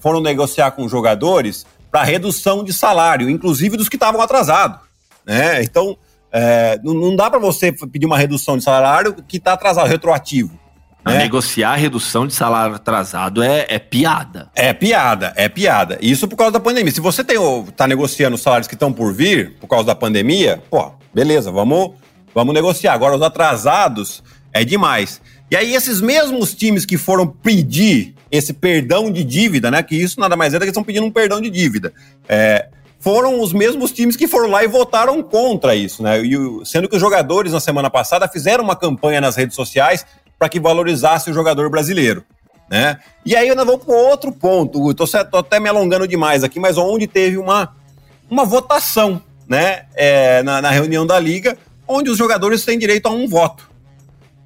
foram 0.00 0.18
negociar 0.18 0.70
com 0.70 0.88
jogadores 0.88 1.66
para 1.90 2.02
redução 2.02 2.64
de 2.64 2.72
salário, 2.72 3.28
inclusive 3.28 3.76
dos 3.76 3.86
que 3.86 3.96
estavam 3.96 4.18
atrasados. 4.22 4.80
Né? 5.26 5.62
Então, 5.62 5.98
é, 6.32 6.78
não, 6.82 6.94
não, 6.94 7.16
dá 7.16 7.30
para 7.30 7.38
você 7.38 7.72
pedir 7.72 8.06
uma 8.06 8.18
redução 8.18 8.56
de 8.56 8.64
salário 8.64 9.14
que 9.26 9.38
está 9.38 9.54
atrasado, 9.54 9.88
retroativo. 9.88 10.58
Né? 11.04 11.18
Negociar 11.18 11.74
redução 11.76 12.26
de 12.26 12.34
salário 12.34 12.74
atrasado 12.74 13.42
é, 13.42 13.66
é, 13.68 13.78
piada. 13.78 14.50
É 14.54 14.72
piada, 14.72 15.32
é 15.36 15.48
piada. 15.48 15.98
Isso 16.02 16.28
por 16.28 16.36
causa 16.36 16.52
da 16.52 16.60
pandemia. 16.60 16.92
Se 16.92 17.00
você 17.00 17.24
tem, 17.24 17.36
tá 17.76 17.86
negociando 17.86 18.34
os 18.34 18.42
salários 18.42 18.68
que 18.68 18.74
estão 18.74 18.92
por 18.92 19.12
vir 19.12 19.56
por 19.60 19.68
causa 19.68 19.86
da 19.86 19.94
pandemia, 19.94 20.62
pô, 20.70 20.92
beleza, 21.14 21.50
vamos, 21.50 21.92
vamos 22.34 22.52
negociar. 22.52 22.92
Agora, 22.92 23.16
os 23.16 23.22
atrasados 23.22 24.22
é 24.52 24.64
demais. 24.64 25.20
E 25.50 25.56
aí, 25.56 25.74
esses 25.74 26.00
mesmos 26.00 26.54
times 26.54 26.84
que 26.84 26.98
foram 26.98 27.26
pedir 27.26 28.14
esse 28.30 28.52
perdão 28.52 29.10
de 29.10 29.24
dívida, 29.24 29.70
né? 29.70 29.82
Que 29.82 29.96
isso 29.96 30.20
nada 30.20 30.36
mais 30.36 30.52
é 30.52 30.58
do 30.58 30.60
que 30.60 30.64
eles 30.64 30.72
estão 30.72 30.84
pedindo 30.84 31.06
um 31.06 31.10
perdão 31.10 31.40
de 31.40 31.48
dívida. 31.48 31.92
É, 32.28 32.68
foram 32.98 33.40
os 33.40 33.52
mesmos 33.52 33.92
times 33.92 34.16
que 34.16 34.26
foram 34.26 34.50
lá 34.50 34.64
e 34.64 34.68
votaram 34.68 35.22
contra 35.22 35.74
isso, 35.74 36.02
né? 36.02 36.20
E, 36.20 36.36
sendo 36.64 36.88
que 36.88 36.96
os 36.96 37.00
jogadores 37.00 37.52
na 37.52 37.60
semana 37.60 37.88
passada 37.88 38.28
fizeram 38.28 38.64
uma 38.64 38.76
campanha 38.76 39.20
nas 39.20 39.36
redes 39.36 39.54
sociais 39.54 40.04
para 40.38 40.48
que 40.48 40.58
valorizasse 40.60 41.30
o 41.30 41.34
jogador 41.34 41.70
brasileiro. 41.70 42.24
Né? 42.70 42.98
E 43.24 43.34
aí 43.34 43.48
eu 43.48 43.64
vou 43.64 43.78
para 43.78 43.94
outro 43.94 44.30
ponto, 44.30 44.90
estou 44.90 45.08
até 45.32 45.58
me 45.58 45.70
alongando 45.70 46.06
demais 46.06 46.44
aqui, 46.44 46.60
mas 46.60 46.76
onde 46.76 47.06
teve 47.06 47.38
uma, 47.38 47.74
uma 48.30 48.44
votação 48.44 49.22
né? 49.48 49.86
É, 49.94 50.42
na, 50.42 50.60
na 50.60 50.70
reunião 50.70 51.06
da 51.06 51.18
Liga, 51.18 51.56
onde 51.86 52.10
os 52.10 52.18
jogadores 52.18 52.64
têm 52.64 52.78
direito 52.78 53.06
a 53.06 53.10
um 53.10 53.26
voto. 53.26 53.68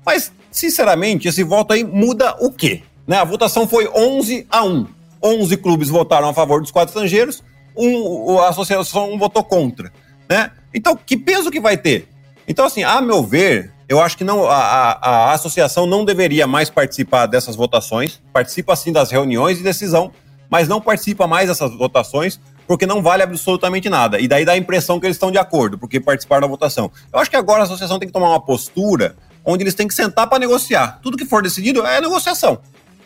Mas, 0.06 0.32
sinceramente, 0.50 1.26
esse 1.26 1.42
voto 1.42 1.72
aí 1.72 1.82
muda 1.82 2.36
o 2.38 2.52
quê? 2.52 2.82
Né? 3.06 3.16
A 3.16 3.24
votação 3.24 3.66
foi 3.66 3.88
11 3.88 4.46
a 4.48 4.62
1. 4.62 4.86
11 5.20 5.56
clubes 5.56 5.88
votaram 5.88 6.28
a 6.28 6.34
favor 6.34 6.60
dos 6.60 6.70
quatro 6.70 6.90
estrangeiros, 6.90 7.42
um, 7.76 8.38
a 8.38 8.48
associação 8.48 9.18
votou 9.18 9.42
contra. 9.42 9.92
Né? 10.28 10.50
Então, 10.74 10.96
que 10.96 11.16
peso 11.16 11.50
que 11.50 11.60
vai 11.60 11.76
ter? 11.76 12.08
Então, 12.46 12.64
assim, 12.64 12.82
a 12.82 13.00
meu 13.00 13.22
ver, 13.22 13.72
eu 13.88 14.00
acho 14.00 14.16
que 14.16 14.24
não, 14.24 14.46
a, 14.46 14.56
a, 14.56 15.08
a 15.08 15.32
associação 15.32 15.86
não 15.86 16.04
deveria 16.04 16.46
mais 16.46 16.70
participar 16.70 17.26
dessas 17.26 17.54
votações, 17.54 18.20
participa 18.32 18.74
sim 18.74 18.92
das 18.92 19.10
reuniões 19.10 19.58
de 19.58 19.62
decisão, 19.62 20.10
mas 20.48 20.68
não 20.68 20.80
participa 20.80 21.26
mais 21.26 21.48
dessas 21.48 21.74
votações, 21.76 22.40
porque 22.66 22.86
não 22.86 23.02
vale 23.02 23.22
absolutamente 23.22 23.88
nada. 23.88 24.18
E 24.18 24.28
daí 24.28 24.44
dá 24.44 24.52
a 24.52 24.56
impressão 24.56 24.98
que 24.98 25.06
eles 25.06 25.16
estão 25.16 25.30
de 25.30 25.38
acordo, 25.38 25.78
porque 25.78 26.00
participaram 26.00 26.42
da 26.42 26.46
votação. 26.46 26.90
Eu 27.12 27.18
acho 27.18 27.30
que 27.30 27.36
agora 27.36 27.60
a 27.60 27.64
associação 27.64 27.98
tem 27.98 28.08
que 28.08 28.12
tomar 28.12 28.30
uma 28.30 28.40
postura 28.40 29.16
onde 29.44 29.62
eles 29.62 29.74
têm 29.74 29.88
que 29.88 29.94
sentar 29.94 30.26
para 30.28 30.38
negociar. 30.38 31.00
Tudo 31.02 31.16
que 31.16 31.24
for 31.24 31.42
decidido 31.42 31.84
é 31.84 32.00
negociação. 32.00 32.60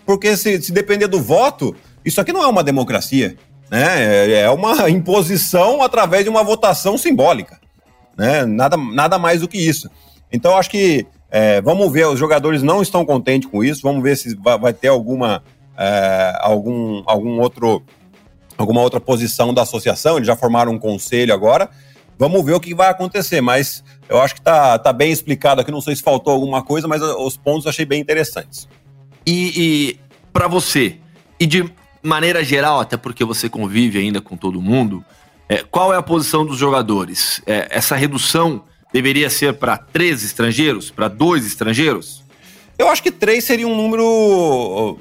Porque 0.05 0.37
se, 0.37 0.61
se 0.63 0.73
depender 0.73 1.09
do 1.09 1.21
voto, 1.21 1.75
isso 2.05 2.21
aqui 2.21 2.33
não 2.33 2.43
é 2.43 2.47
uma 2.47 2.63
democracia. 2.63 3.37
Né? 3.71 4.27
É, 4.27 4.41
é 4.41 4.51
uma 4.51 4.89
imposição 4.91 5.83
através 5.83 6.25
de 6.25 6.31
uma 6.31 6.43
votação 6.43 6.97
simbólica. 6.97 7.59
Né? 8.17 8.45
Nada, 8.45 8.77
nada 8.77 9.19
mais 9.19 9.41
do 9.41 9.49
que 9.49 9.59
isso. 9.59 9.91
Então, 10.33 10.57
acho 10.57 10.71
que 10.71 11.07
é, 11.31 11.61
vamos 11.61 11.93
ver, 11.93 12.07
os 12.07 12.19
jogadores 12.19 12.63
não 12.63 12.81
estão 12.81 13.05
contentes 13.05 13.51
com 13.51 13.63
isso, 13.63 13.83
vamos 13.83 14.03
ver 14.03 14.17
se 14.17 14.35
vai, 14.37 14.73
ter 14.73 14.89
alguma, 14.89 15.43
é, 15.77 16.39
algum, 16.41 17.03
algum 17.05 17.41
outro, 17.41 17.83
alguma 18.57 18.81
outra 18.81 19.01
posição 19.01 19.53
da 19.53 19.63
associação, 19.63 20.17
eles 20.17 20.27
já 20.27 20.37
formaram 20.37 20.73
um 20.73 20.79
conselho 20.79 21.35
agora, 21.35 21.69
vamos 22.19 22.45
ver 22.45 22.55
o 22.55 22.61
que 22.61 22.75
vai 22.75 22.89
acontecer, 22.89 23.41
mas 23.41 23.83
eu 24.09 24.21
acho 24.21 24.35
que 24.35 24.41
está 24.41 24.79
tá 24.79 24.93
bem 24.93 25.11
explicado 25.11 25.61
aqui, 25.61 25.71
não 25.71 25.81
sei 25.81 25.97
se 25.97 26.03
faltou 26.03 26.33
alguma 26.33 26.63
coisa, 26.63 26.87
mas 26.87 27.03
os 27.03 27.37
pontos 27.37 27.65
eu 27.65 27.71
achei 27.71 27.85
bem 27.85 28.01
interessantes. 28.01 28.69
E, 29.27 29.53
e 29.57 30.01
para 30.33 30.47
você, 30.47 30.99
e 31.41 31.47
de 31.47 31.71
maneira 32.07 32.43
geral, 32.45 32.81
até 32.81 32.97
porque 32.97 33.25
você 33.25 33.49
convive 33.49 33.99
ainda 33.99 34.21
com 34.21 34.37
todo 34.37 34.61
mundo, 34.61 35.05
é, 35.49 35.63
qual 35.63 35.93
é 35.93 35.97
a 35.97 36.03
posição 36.03 36.45
dos 36.45 36.59
jogadores? 36.59 37.41
É, 37.47 37.69
essa 37.71 37.95
redução 37.95 38.65
deveria 38.93 39.29
ser 39.29 39.55
para 39.55 39.77
três 39.77 40.25
estrangeiros, 40.25 40.91
para 40.91 41.09
dois 41.09 41.47
estrangeiros? 41.47 42.25
Eu 42.79 42.89
acho 42.89 43.03
que 43.03 43.11
três 43.11 43.45
seria 43.45 43.67
um 43.67 43.77
número 43.77 44.99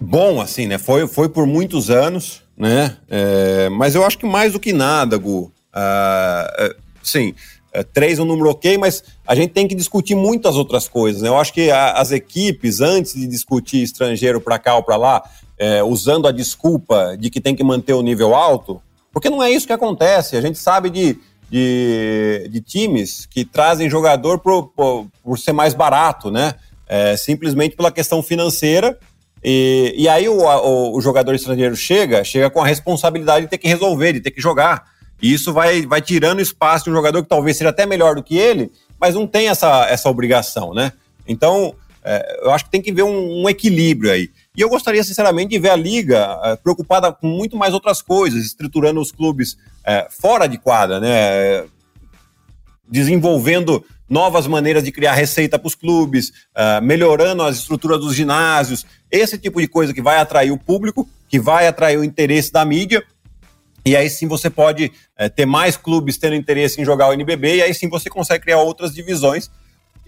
bom, 0.00 0.40
assim, 0.40 0.66
né? 0.66 0.78
Foi, 0.78 1.06
foi 1.06 1.28
por 1.28 1.46
muitos 1.46 1.90
anos, 1.90 2.42
né? 2.56 2.96
É, 3.08 3.68
mas 3.70 3.94
eu 3.94 4.04
acho 4.04 4.18
que 4.18 4.26
mais 4.26 4.52
do 4.52 4.60
que 4.60 4.72
nada, 4.72 5.16
Gu, 5.16 5.52
uh, 5.74 6.74
sim, 7.02 7.34
é, 7.72 7.82
três 7.82 8.18
é 8.18 8.22
um 8.22 8.24
número 8.24 8.50
ok, 8.50 8.78
mas 8.78 9.04
a 9.26 9.34
gente 9.34 9.50
tem 9.50 9.68
que 9.68 9.74
discutir 9.74 10.14
muitas 10.14 10.56
outras 10.56 10.88
coisas. 10.88 11.22
Né? 11.22 11.28
Eu 11.28 11.38
acho 11.38 11.52
que 11.52 11.70
a, 11.70 11.92
as 11.92 12.12
equipes, 12.12 12.80
antes 12.80 13.14
de 13.14 13.26
discutir 13.26 13.82
estrangeiro 13.82 14.40
para 14.40 14.58
cá 14.58 14.74
ou 14.74 14.82
para 14.82 14.96
lá, 14.96 15.22
é, 15.58 15.82
usando 15.82 16.28
a 16.28 16.32
desculpa 16.32 17.16
de 17.18 17.30
que 17.30 17.40
tem 17.40 17.54
que 17.54 17.64
manter 17.64 17.92
o 17.92 18.02
nível 18.02 18.34
alto, 18.34 18.80
porque 19.12 19.28
não 19.28 19.42
é 19.42 19.50
isso 19.50 19.66
que 19.66 19.72
acontece. 19.72 20.36
A 20.36 20.40
gente 20.40 20.58
sabe 20.58 20.90
de, 20.90 21.18
de, 21.50 22.48
de 22.50 22.60
times 22.60 23.26
que 23.26 23.44
trazem 23.44 23.90
jogador 23.90 24.38
por, 24.38 24.68
por, 24.68 25.06
por 25.22 25.38
ser 25.38 25.52
mais 25.52 25.74
barato, 25.74 26.30
né? 26.30 26.54
É, 26.86 27.16
simplesmente 27.16 27.76
pela 27.76 27.90
questão 27.90 28.22
financeira. 28.22 28.98
E, 29.42 29.94
e 29.96 30.08
aí 30.08 30.28
o, 30.28 30.38
o, 30.40 30.96
o 30.96 31.00
jogador 31.00 31.34
estrangeiro 31.34 31.76
chega, 31.76 32.24
chega 32.24 32.50
com 32.50 32.62
a 32.62 32.66
responsabilidade 32.66 33.46
de 33.46 33.50
ter 33.50 33.58
que 33.58 33.68
resolver, 33.68 34.12
de 34.12 34.20
ter 34.20 34.30
que 34.30 34.40
jogar. 34.40 34.84
E 35.20 35.32
isso 35.32 35.52
vai, 35.52 35.84
vai 35.84 36.00
tirando 36.00 36.40
espaço 36.40 36.84
de 36.84 36.90
um 36.90 36.94
jogador 36.94 37.22
que 37.22 37.28
talvez 37.28 37.56
seja 37.56 37.70
até 37.70 37.84
melhor 37.84 38.14
do 38.14 38.22
que 38.22 38.36
ele, 38.38 38.70
mas 39.00 39.14
não 39.14 39.26
tem 39.26 39.48
essa, 39.48 39.86
essa 39.86 40.08
obrigação, 40.08 40.72
né? 40.72 40.92
Então, 41.26 41.74
é, 42.04 42.40
eu 42.42 42.50
acho 42.52 42.64
que 42.64 42.70
tem 42.70 42.80
que 42.80 42.92
ver 42.92 43.02
um, 43.02 43.42
um, 43.42 43.48
equilíbrio 43.48 44.10
aí. 44.10 44.30
E 44.58 44.60
eu 44.60 44.68
gostaria, 44.68 45.04
sinceramente, 45.04 45.50
de 45.50 45.58
ver 45.60 45.70
a 45.70 45.76
Liga 45.76 46.36
é, 46.42 46.56
preocupada 46.56 47.12
com 47.12 47.28
muito 47.28 47.56
mais 47.56 47.72
outras 47.72 48.02
coisas, 48.02 48.44
estruturando 48.44 49.00
os 49.00 49.12
clubes 49.12 49.56
é, 49.86 50.08
fora 50.10 50.48
de 50.48 50.58
quadra, 50.58 50.98
né? 50.98 51.64
Desenvolvendo 52.90 53.84
novas 54.10 54.48
maneiras 54.48 54.82
de 54.82 54.90
criar 54.90 55.12
receita 55.12 55.60
para 55.60 55.68
os 55.68 55.76
clubes, 55.76 56.32
é, 56.56 56.80
melhorando 56.80 57.44
as 57.44 57.58
estruturas 57.58 58.00
dos 58.00 58.16
ginásios, 58.16 58.84
esse 59.12 59.38
tipo 59.38 59.60
de 59.60 59.68
coisa 59.68 59.94
que 59.94 60.02
vai 60.02 60.18
atrair 60.18 60.50
o 60.50 60.58
público, 60.58 61.08
que 61.28 61.38
vai 61.38 61.68
atrair 61.68 61.96
o 61.96 62.02
interesse 62.02 62.50
da 62.50 62.64
mídia 62.64 63.04
e 63.86 63.96
aí 63.96 64.10
sim 64.10 64.26
você 64.26 64.50
pode 64.50 64.92
ter 65.34 65.46
mais 65.46 65.76
clubes 65.76 66.18
tendo 66.18 66.34
interesse 66.34 66.78
em 66.78 66.84
jogar 66.84 67.08
o 67.08 67.12
NBB, 67.14 67.56
e 67.56 67.62
aí 67.62 67.72
sim 67.72 67.88
você 67.88 68.10
consegue 68.10 68.44
criar 68.44 68.58
outras 68.58 68.92
divisões. 68.92 69.50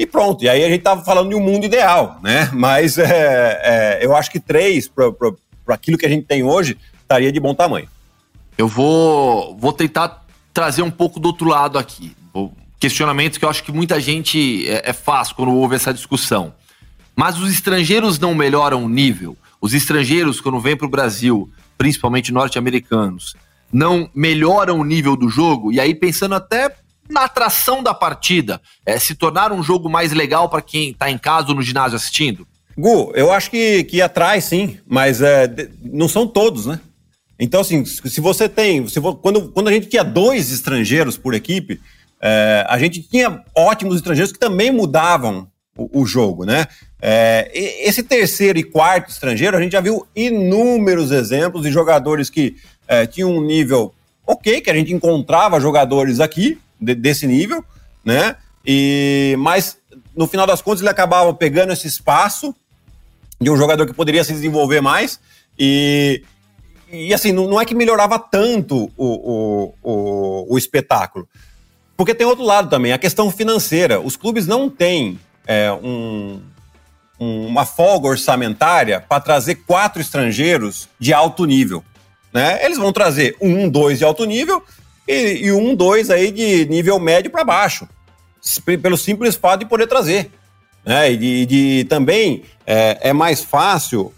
E 0.01 0.07
pronto, 0.07 0.43
e 0.43 0.49
aí 0.49 0.65
a 0.65 0.69
gente 0.71 0.79
estava 0.79 1.05
falando 1.05 1.29
de 1.29 1.35
um 1.35 1.41
mundo 1.41 1.67
ideal, 1.67 2.19
né? 2.23 2.49
Mas 2.55 2.97
é, 2.97 3.61
é, 3.63 3.99
eu 4.01 4.17
acho 4.17 4.31
que 4.31 4.41
três, 4.41 4.89
para 4.89 5.75
aquilo 5.75 5.99
que 5.99 6.07
a 6.07 6.09
gente 6.09 6.25
tem 6.25 6.43
hoje, 6.43 6.79
estaria 7.03 7.31
de 7.31 7.39
bom 7.39 7.55
tamanho. 7.55 7.87
Eu 8.57 8.67
vou, 8.67 9.55
vou 9.59 9.75
tentar 9.75 10.25
trazer 10.55 10.81
um 10.81 10.91
pouco 10.91 11.21
do 11.21 11.27
outro 11.27 11.47
lado 11.47 11.79
aqui. 11.79 12.17
Questionamentos 12.79 13.37
que 13.37 13.45
eu 13.45 13.51
acho 13.51 13.63
que 13.63 13.71
muita 13.71 14.01
gente 14.01 14.67
é, 14.71 14.89
é 14.89 14.93
fácil 14.95 15.37
quando 15.37 15.53
ouve 15.53 15.77
essa 15.77 15.93
discussão. 15.93 16.55
Mas 17.15 17.39
os 17.39 17.53
estrangeiros 17.53 18.19
não 18.19 18.35
melhoram 18.35 18.83
o 18.83 18.89
nível. 18.89 19.37
Os 19.61 19.75
estrangeiros, 19.75 20.41
quando 20.41 20.59
vêm 20.61 20.79
para 20.79 20.87
o 20.87 20.91
Brasil, 20.91 21.51
principalmente 21.77 22.33
norte-americanos, 22.33 23.37
não 23.71 24.09
melhoram 24.15 24.81
o 24.81 24.85
nível 24.85 25.15
do 25.15 25.29
jogo. 25.29 25.71
E 25.71 25.79
aí, 25.79 25.95
pensando 25.95 26.37
até 26.37 26.75
na 27.11 27.25
atração 27.25 27.83
da 27.83 27.93
partida, 27.93 28.61
é, 28.87 28.99
se 28.99 29.15
tornar 29.15 29.53
um 29.53 29.63
jogo 29.63 29.89
mais 29.89 30.13
legal 30.13 30.49
para 30.49 30.63
quem 30.63 30.91
está 30.91 31.11
em 31.11 31.19
casa 31.19 31.49
ou 31.49 31.55
no 31.55 31.63
ginásio 31.63 31.97
assistindo? 31.97 32.47
Gu, 32.79 33.13
eu 33.15 33.33
acho 33.33 33.51
que, 33.51 33.85
que 33.85 34.01
atrai 34.01 34.41
sim, 34.41 34.79
mas 34.87 35.21
é, 35.21 35.69
não 35.83 36.09
são 36.09 36.27
todos, 36.27 36.67
né? 36.67 36.81
Então, 37.39 37.61
assim, 37.63 37.85
se 37.85 38.21
você 38.21 38.49
tem. 38.49 38.87
Se 38.87 39.01
quando, 39.01 39.49
quando 39.49 39.69
a 39.69 39.73
gente 39.73 39.87
tinha 39.87 40.05
dois 40.05 40.53
estrangeiros 40.53 41.17
por 41.17 41.35
equipe, 41.35 41.81
é, 42.21 42.67
a 42.69 42.79
gente 42.79 43.03
tinha 43.03 43.43
ótimos 43.57 43.97
estrangeiros 43.97 44.31
que 44.31 44.39
também 44.39 44.71
mudavam 44.71 45.49
o, 45.77 46.03
o 46.03 46.07
jogo, 46.07 46.45
né? 46.45 46.67
É, 47.01 47.51
esse 47.55 48.03
terceiro 48.03 48.59
e 48.59 48.63
quarto 48.63 49.11
estrangeiro, 49.11 49.57
a 49.57 49.63
gente 49.63 49.73
já 49.73 49.81
viu 49.81 50.07
inúmeros 50.15 51.11
exemplos 51.11 51.63
de 51.63 51.71
jogadores 51.71 52.29
que 52.29 52.57
é, 52.87 53.07
tinham 53.07 53.35
um 53.35 53.41
nível 53.41 53.95
ok, 54.27 54.61
que 54.61 54.71
a 54.71 54.75
gente 54.75 54.93
encontrava 54.93 55.59
jogadores 55.59 56.21
aqui 56.21 56.59
de, 56.81 56.95
desse 56.95 57.27
nível, 57.27 57.65
né? 58.05 58.37
E, 58.67 59.35
mas 59.39 59.79
no 60.15 60.27
final 60.27 60.47
das 60.47 60.61
contas 60.61 60.81
ele 60.81 60.91
acabava 60.91 61.33
pegando 61.35 61.73
esse 61.73 61.87
espaço 61.87 62.55
de 63.41 63.51
um 63.51 63.57
jogador 63.57 63.87
que 63.87 63.93
poderia 63.93 64.23
se 64.23 64.33
desenvolver 64.33 64.81
mais 64.81 65.19
e, 65.59 66.23
e 66.91 67.15
assim, 67.15 67.33
não, 67.33 67.47
não 67.47 67.61
é 67.61 67.65
que 67.65 67.75
melhorava 67.75 68.19
tanto 68.19 68.91
o, 68.97 69.07
o, 69.07 69.75
o, 69.83 70.55
o 70.55 70.59
espetáculo. 70.59 71.29
Porque 71.97 72.15
tem 72.15 72.27
outro 72.27 72.45
lado 72.45 72.71
também, 72.71 72.93
a 72.93 72.99
questão 72.99 73.31
financeira. 73.31 74.01
Os 74.01 74.17
clubes 74.17 74.47
não 74.47 74.71
têm 74.71 75.19
é, 75.47 75.71
um, 75.73 76.41
uma 77.19 77.67
folga 77.67 78.09
orçamentária 78.09 79.01
para 79.01 79.21
trazer 79.21 79.57
quatro 79.67 80.01
estrangeiros 80.01 80.89
de 80.99 81.13
alto 81.13 81.45
nível. 81.45 81.85
Né? 82.33 82.65
Eles 82.65 82.79
vão 82.79 82.93
trazer 82.93 83.37
um, 83.41 83.69
dois 83.69 83.99
de 83.99 84.05
alto 84.05 84.25
nível 84.25 84.63
e, 85.11 85.47
e 85.47 85.53
um, 85.53 85.75
dois 85.75 86.11
aí 86.11 86.31
de 86.31 86.67
nível 86.67 86.99
médio 86.99 87.31
para 87.31 87.45
baixo, 87.45 87.89
pelo 88.81 88.97
simples 88.97 89.35
fato 89.35 89.61
de 89.61 89.67
poder 89.67 89.87
trazer. 89.87 90.31
Né? 90.85 91.13
E 91.13 91.17
de, 91.17 91.47
de 91.47 91.85
também 91.85 92.45
é, 92.67 92.99
é, 93.09 93.13
mais 93.13 93.43
fácil 93.43 94.13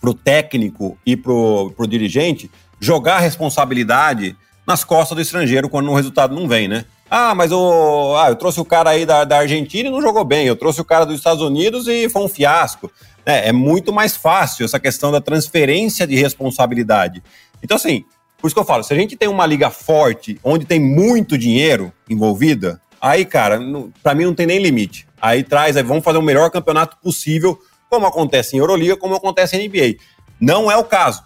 para 0.00 0.10
o 0.10 0.14
técnico 0.14 0.98
e 1.04 1.16
para 1.16 1.32
o 1.32 1.86
dirigente 1.86 2.50
jogar 2.80 3.16
a 3.16 3.20
responsabilidade 3.20 4.36
nas 4.66 4.84
costas 4.84 5.16
do 5.16 5.22
estrangeiro 5.22 5.68
quando 5.68 5.90
o 5.90 5.94
resultado 5.94 6.34
não 6.34 6.48
vem, 6.48 6.68
né? 6.68 6.84
Ah, 7.10 7.34
mas 7.34 7.52
o, 7.52 8.16
ah, 8.16 8.30
eu 8.30 8.36
trouxe 8.36 8.60
o 8.60 8.64
cara 8.64 8.90
aí 8.90 9.06
da, 9.06 9.24
da 9.24 9.38
Argentina 9.38 9.88
e 9.88 9.92
não 9.92 10.02
jogou 10.02 10.24
bem. 10.24 10.46
Eu 10.46 10.56
trouxe 10.56 10.80
o 10.80 10.84
cara 10.84 11.04
dos 11.04 11.16
Estados 11.16 11.42
Unidos 11.42 11.86
e 11.86 12.08
foi 12.08 12.22
um 12.22 12.28
fiasco. 12.28 12.90
É, 13.24 13.50
é 13.50 13.52
muito 13.52 13.92
mais 13.92 14.16
fácil 14.16 14.64
essa 14.64 14.80
questão 14.80 15.12
da 15.12 15.20
transferência 15.20 16.06
de 16.06 16.16
responsabilidade. 16.16 17.22
Então, 17.62 17.76
assim, 17.76 18.04
por 18.44 18.48
isso 18.48 18.54
que 18.54 18.60
eu 18.60 18.66
falo, 18.66 18.84
se 18.84 18.92
a 18.92 18.96
gente 18.96 19.16
tem 19.16 19.26
uma 19.26 19.46
liga 19.46 19.70
forte, 19.70 20.38
onde 20.44 20.66
tem 20.66 20.78
muito 20.78 21.38
dinheiro 21.38 21.90
envolvida, 22.10 22.78
aí, 23.00 23.24
cara, 23.24 23.58
para 24.02 24.14
mim 24.14 24.24
não 24.26 24.34
tem 24.34 24.44
nem 24.44 24.58
limite. 24.58 25.08
Aí 25.18 25.42
traz, 25.42 25.78
aí 25.78 25.82
vamos 25.82 26.04
fazer 26.04 26.18
o 26.18 26.22
melhor 26.22 26.50
campeonato 26.50 26.98
possível, 27.02 27.58
como 27.88 28.04
acontece 28.04 28.54
em 28.54 28.58
Euroliga, 28.58 28.98
como 28.98 29.14
acontece 29.14 29.56
em 29.56 29.66
NBA. 29.66 29.98
Não 30.38 30.70
é 30.70 30.76
o 30.76 30.84
caso. 30.84 31.22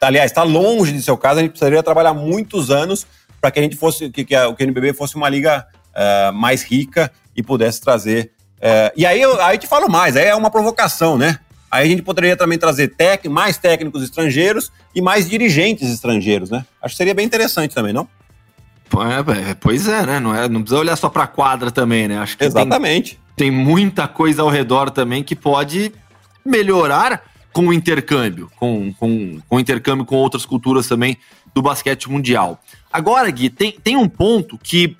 Aliás, 0.00 0.30
está 0.30 0.42
longe 0.42 0.92
de 0.92 1.02
ser 1.02 1.10
o 1.10 1.18
caso, 1.18 1.40
a 1.40 1.42
gente 1.42 1.50
precisaria 1.50 1.82
trabalhar 1.82 2.14
muitos 2.14 2.70
anos 2.70 3.06
para 3.38 3.50
que 3.50 3.60
a 3.60 3.62
gente 3.62 3.76
fosse, 3.76 4.08
que, 4.08 4.24
que, 4.24 4.34
a, 4.34 4.50
que 4.54 4.62
o 4.62 4.66
NBB 4.66 4.94
fosse 4.94 5.14
uma 5.14 5.28
liga 5.28 5.66
uh, 5.90 6.32
mais 6.32 6.62
rica 6.62 7.12
e 7.36 7.42
pudesse 7.42 7.82
trazer. 7.82 8.32
Uh, 8.56 8.96
e 8.96 9.04
aí 9.04 9.20
eu 9.20 9.38
aí 9.42 9.58
te 9.58 9.66
falo 9.66 9.90
mais, 9.90 10.16
aí 10.16 10.24
é 10.24 10.34
uma 10.34 10.50
provocação, 10.50 11.18
né? 11.18 11.38
Aí 11.70 11.86
a 11.86 11.90
gente 11.90 12.02
poderia 12.02 12.36
também 12.36 12.58
trazer 12.58 12.88
tec, 12.88 13.26
mais 13.26 13.58
técnicos 13.58 14.02
estrangeiros 14.02 14.72
e 14.94 15.02
mais 15.02 15.28
dirigentes 15.28 15.88
estrangeiros, 15.90 16.50
né? 16.50 16.64
Acho 16.82 16.94
que 16.94 16.96
seria 16.96 17.14
bem 17.14 17.26
interessante 17.26 17.74
também, 17.74 17.92
não? 17.92 18.08
É, 18.96 19.50
é, 19.50 19.54
pois 19.54 19.86
é, 19.86 20.06
né? 20.06 20.18
Não, 20.20 20.34
é, 20.34 20.48
não 20.48 20.62
precisa 20.62 20.80
olhar 20.80 20.96
só 20.96 21.08
para 21.08 21.24
a 21.24 21.26
quadra 21.26 21.70
também, 21.70 22.08
né? 22.08 22.18
Acho 22.18 22.38
que 22.38 22.44
Exatamente. 22.44 23.18
Tem, 23.36 23.50
tem 23.50 23.50
muita 23.50 24.08
coisa 24.08 24.42
ao 24.42 24.48
redor 24.48 24.90
também 24.90 25.22
que 25.22 25.36
pode 25.36 25.92
melhorar 26.44 27.22
com 27.52 27.68
o 27.68 27.72
intercâmbio, 27.72 28.50
com, 28.56 28.92
com, 28.94 29.40
com 29.46 29.56
o 29.56 29.60
intercâmbio 29.60 30.04
com 30.04 30.16
outras 30.16 30.46
culturas 30.46 30.86
também 30.86 31.18
do 31.54 31.60
basquete 31.60 32.10
mundial. 32.10 32.60
Agora, 32.90 33.30
Gui, 33.30 33.50
tem, 33.50 33.72
tem 33.72 33.96
um 33.96 34.08
ponto 34.08 34.56
que 34.58 34.96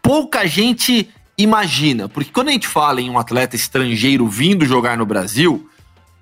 pouca 0.00 0.46
gente 0.46 1.10
imagina, 1.38 2.08
porque 2.08 2.32
quando 2.32 2.48
a 2.48 2.52
gente 2.52 2.66
fala 2.66 3.00
em 3.00 3.08
um 3.08 3.18
atleta 3.18 3.54
estrangeiro 3.54 4.26
vindo 4.26 4.66
jogar 4.66 4.98
no 4.98 5.06
Brasil, 5.06 5.70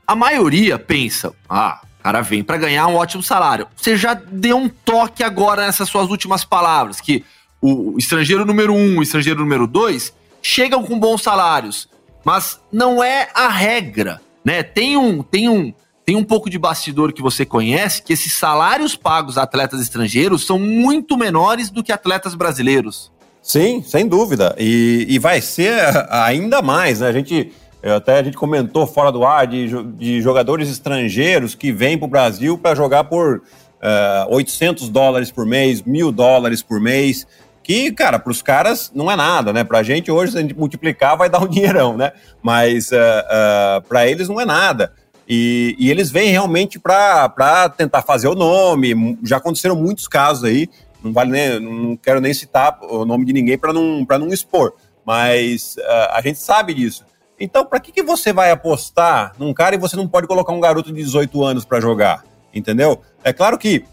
a 0.06 0.14
maioria 0.14 0.78
pensa: 0.78 1.32
ah, 1.48 1.80
o 1.98 2.02
cara 2.02 2.20
vem 2.20 2.44
para 2.44 2.58
ganhar 2.58 2.86
um 2.86 2.94
ótimo 2.94 3.22
salário. 3.22 3.66
Você 3.74 3.96
já 3.96 4.14
deu 4.14 4.58
um 4.58 4.68
toque 4.68 5.24
agora 5.24 5.64
nessas 5.64 5.88
suas 5.88 6.10
últimas 6.10 6.44
palavras, 6.44 7.00
que 7.00 7.24
o 7.60 7.96
estrangeiro 7.98 8.44
número 8.44 8.74
um, 8.74 8.98
o 8.98 9.02
estrangeiro 9.02 9.40
número 9.40 9.66
dois 9.66 10.14
chegam 10.42 10.84
com 10.84 10.98
bons 10.98 11.22
salários, 11.22 11.88
mas 12.24 12.60
não 12.70 13.02
é 13.02 13.28
a 13.34 13.48
regra, 13.48 14.20
né? 14.44 14.62
Tem 14.62 14.96
um, 14.96 15.22
tem 15.22 15.48
um, 15.48 15.72
tem 16.04 16.14
um 16.14 16.22
pouco 16.22 16.48
de 16.48 16.58
bastidor 16.58 17.12
que 17.12 17.22
você 17.22 17.44
conhece 17.44 18.02
que 18.02 18.12
esses 18.12 18.32
salários 18.32 18.94
pagos 18.94 19.36
a 19.36 19.42
atletas 19.42 19.80
estrangeiros 19.80 20.46
são 20.46 20.58
muito 20.58 21.16
menores 21.16 21.70
do 21.70 21.82
que 21.82 21.90
atletas 21.90 22.34
brasileiros. 22.34 23.10
Sim, 23.46 23.80
sem 23.80 24.08
dúvida. 24.08 24.56
E, 24.58 25.06
e 25.08 25.20
vai 25.20 25.40
ser 25.40 25.78
ainda 26.10 26.60
mais, 26.60 26.98
né? 26.98 27.06
A 27.06 27.12
gente 27.12 27.52
até 27.80 28.18
a 28.18 28.22
gente 28.24 28.36
comentou 28.36 28.88
fora 28.88 29.12
do 29.12 29.24
ar 29.24 29.46
de, 29.46 29.68
de 29.92 30.20
jogadores 30.20 30.68
estrangeiros 30.68 31.54
que 31.54 31.70
vêm 31.70 31.96
para 31.96 32.06
o 32.06 32.10
Brasil 32.10 32.58
para 32.58 32.74
jogar 32.74 33.04
por 33.04 33.36
uh, 33.36 33.42
eh, 33.80 34.26
800 34.30 34.88
dólares 34.88 35.30
por 35.30 35.46
mês, 35.46 35.80
mil 35.82 36.10
dólares 36.10 36.60
por 36.60 36.80
mês. 36.80 37.24
Que, 37.62 37.92
cara, 37.92 38.18
para 38.18 38.32
os 38.32 38.42
caras 38.42 38.90
não 38.92 39.08
é 39.08 39.14
nada, 39.14 39.52
né? 39.52 39.62
Para 39.62 39.78
a 39.78 39.82
gente 39.84 40.10
hoje, 40.10 40.32
se 40.32 40.38
a 40.38 40.40
gente 40.40 40.58
multiplicar, 40.58 41.16
vai 41.16 41.30
dar 41.30 41.40
um 41.40 41.46
dinheirão, 41.48 41.96
né? 41.96 42.10
Mas 42.42 42.90
uh, 42.90 42.96
uh, 42.96 43.82
para 43.88 44.08
eles 44.08 44.28
não 44.28 44.40
é 44.40 44.44
nada. 44.44 44.92
E, 45.28 45.76
e 45.78 45.88
eles 45.88 46.10
vêm 46.10 46.30
realmente 46.30 46.80
para 46.80 47.68
tentar 47.76 48.02
fazer 48.02 48.26
o 48.26 48.34
nome. 48.34 49.16
Já 49.22 49.36
aconteceram 49.36 49.76
muitos 49.76 50.08
casos 50.08 50.42
aí 50.42 50.68
não 51.06 51.12
vale 51.12 51.30
nem, 51.30 51.60
não 51.60 51.96
quero 51.96 52.20
nem 52.20 52.34
citar 52.34 52.78
o 52.82 53.04
nome 53.04 53.24
de 53.24 53.32
ninguém 53.32 53.56
para 53.56 53.72
não, 53.72 54.06
não 54.08 54.28
expor, 54.28 54.74
mas 55.04 55.76
uh, 55.78 56.12
a 56.12 56.20
gente 56.20 56.38
sabe 56.38 56.74
disso. 56.74 57.04
Então, 57.38 57.66
para 57.66 57.80
que, 57.80 57.92
que 57.92 58.02
você 58.02 58.32
vai 58.32 58.50
apostar 58.50 59.34
num 59.38 59.52
cara 59.52 59.74
e 59.74 59.78
você 59.78 59.94
não 59.94 60.08
pode 60.08 60.26
colocar 60.26 60.52
um 60.52 60.60
garoto 60.60 60.92
de 60.92 61.02
18 61.02 61.44
anos 61.44 61.64
para 61.64 61.80
jogar? 61.80 62.24
Entendeu? 62.54 63.00
É 63.22 63.32
claro 63.32 63.58
que 63.58 63.84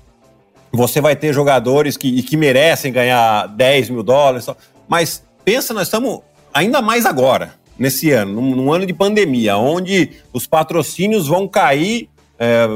você 0.71 1.01
vai 1.01 1.15
ter 1.15 1.33
jogadores 1.33 1.97
que, 1.97 2.23
que 2.23 2.37
merecem 2.37 2.91
ganhar 2.91 3.47
10 3.47 3.89
mil 3.89 4.03
dólares, 4.03 4.47
mas 4.87 5.23
pensa, 5.43 5.73
nós 5.73 5.87
estamos 5.87 6.21
ainda 6.53 6.81
mais 6.81 7.05
agora, 7.05 7.53
nesse 7.77 8.11
ano, 8.11 8.33
num, 8.33 8.55
num 8.55 8.73
ano 8.73 8.85
de 8.85 8.93
pandemia, 8.93 9.57
onde 9.57 10.11
os 10.31 10.47
patrocínios 10.47 11.27
vão 11.27 11.47
cair. 11.47 12.09
É, 12.39 12.67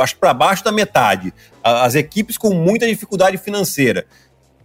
acho 0.00 0.16
para 0.16 0.34
baixo 0.34 0.64
da 0.64 0.72
metade. 0.72 1.32
As 1.62 1.94
equipes 1.94 2.38
com 2.38 2.52
muita 2.54 2.86
dificuldade 2.86 3.36
financeira. 3.38 4.06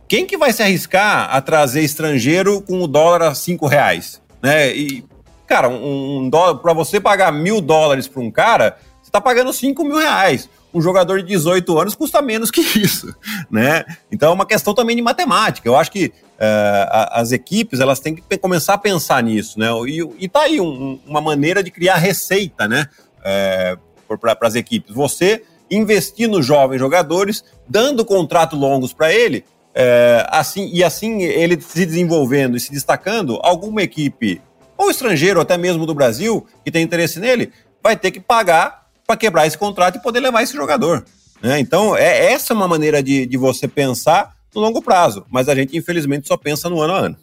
Quem 0.07 0.25
que 0.25 0.37
vai 0.37 0.53
se 0.53 0.61
arriscar 0.61 1.35
a 1.35 1.41
trazer 1.41 1.81
estrangeiro 1.81 2.61
com 2.61 2.81
o 2.81 2.87
dólar 2.87 3.23
a 3.23 3.35
cinco 3.35 3.65
reais? 3.65 4.21
Né? 4.41 4.75
E, 4.75 5.03
cara, 5.47 5.67
um, 5.67 6.19
um 6.19 6.29
dólar 6.29 6.59
para 6.59 6.73
você 6.73 6.99
pagar 6.99 7.31
mil 7.31 7.59
dólares 7.59 8.07
para 8.07 8.21
um 8.21 8.29
cara, 8.29 8.77
você 9.01 9.09
está 9.09 9.19
pagando 9.19 9.51
cinco 9.51 9.83
mil 9.83 9.97
reais. 9.97 10.47
Um 10.71 10.81
jogador 10.81 11.21
de 11.21 11.27
18 11.27 11.79
anos 11.79 11.95
custa 11.95 12.21
menos 12.21 12.51
que 12.51 12.61
isso, 12.61 13.15
né? 13.49 13.85
Então 14.11 14.29
é 14.29 14.33
uma 14.33 14.45
questão 14.45 14.73
também 14.73 14.95
de 14.95 15.01
matemática. 15.01 15.67
Eu 15.67 15.75
acho 15.75 15.89
que 15.89 16.07
uh, 16.07 17.11
as 17.11 17.31
equipes 17.31 17.79
elas 17.79 17.99
têm 17.99 18.13
que 18.15 18.37
começar 18.37 18.73
a 18.73 18.77
pensar 18.77 19.23
nisso, 19.23 19.57
né? 19.57 19.67
E, 19.87 20.07
e 20.19 20.27
tá 20.27 20.41
aí 20.41 20.59
um, 20.59 20.99
uma 21.05 21.21
maneira 21.21 21.63
de 21.63 21.71
criar 21.71 21.95
receita, 21.95 22.67
né? 22.67 22.87
Uh, 23.19 23.79
para 24.07 24.47
as 24.47 24.55
equipes. 24.55 24.93
Você 24.93 25.43
investir 25.69 26.27
nos 26.27 26.45
jovens 26.45 26.79
jogadores, 26.79 27.43
dando 27.67 28.05
contratos 28.05 28.57
longos 28.57 28.93
para 28.93 29.13
ele, 29.13 29.43
é, 29.73 30.25
assim 30.29 30.69
e 30.71 30.83
assim 30.83 31.23
ele 31.23 31.59
se 31.59 31.85
desenvolvendo 31.85 32.55
e 32.55 32.59
se 32.59 32.71
destacando, 32.71 33.39
alguma 33.43 33.81
equipe, 33.81 34.41
ou 34.77 34.89
estrangeiro, 34.89 35.39
ou 35.39 35.41
até 35.41 35.57
mesmo 35.57 35.85
do 35.85 35.93
Brasil, 35.93 36.45
que 36.63 36.71
tem 36.71 36.83
interesse 36.83 37.19
nele, 37.19 37.51
vai 37.83 37.95
ter 37.95 38.11
que 38.11 38.19
pagar 38.19 38.85
para 39.05 39.17
quebrar 39.17 39.45
esse 39.45 39.57
contrato 39.57 39.97
e 39.97 40.01
poder 40.01 40.19
levar 40.19 40.41
esse 40.41 40.53
jogador. 40.53 41.05
Né? 41.41 41.59
Então, 41.59 41.95
é 41.95 42.31
essa 42.31 42.53
é 42.53 42.55
uma 42.55 42.67
maneira 42.67 43.03
de, 43.03 43.25
de 43.25 43.37
você 43.37 43.67
pensar 43.67 44.33
no 44.53 44.61
longo 44.61 44.81
prazo, 44.81 45.25
mas 45.29 45.49
a 45.49 45.55
gente, 45.55 45.77
infelizmente, 45.77 46.27
só 46.27 46.37
pensa 46.37 46.69
no 46.69 46.81
ano 46.81 46.93
a 46.93 46.97
ano. 46.97 47.17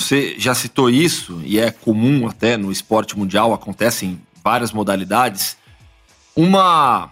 Você 0.00 0.36
já 0.38 0.54
citou 0.54 0.88
isso, 0.88 1.40
e 1.44 1.58
é 1.58 1.70
comum 1.70 2.26
até 2.26 2.56
no 2.56 2.72
esporte 2.72 3.18
mundial, 3.18 3.52
acontece 3.52 4.06
em 4.06 4.20
várias 4.42 4.72
modalidades 4.72 5.56
uma 6.38 7.10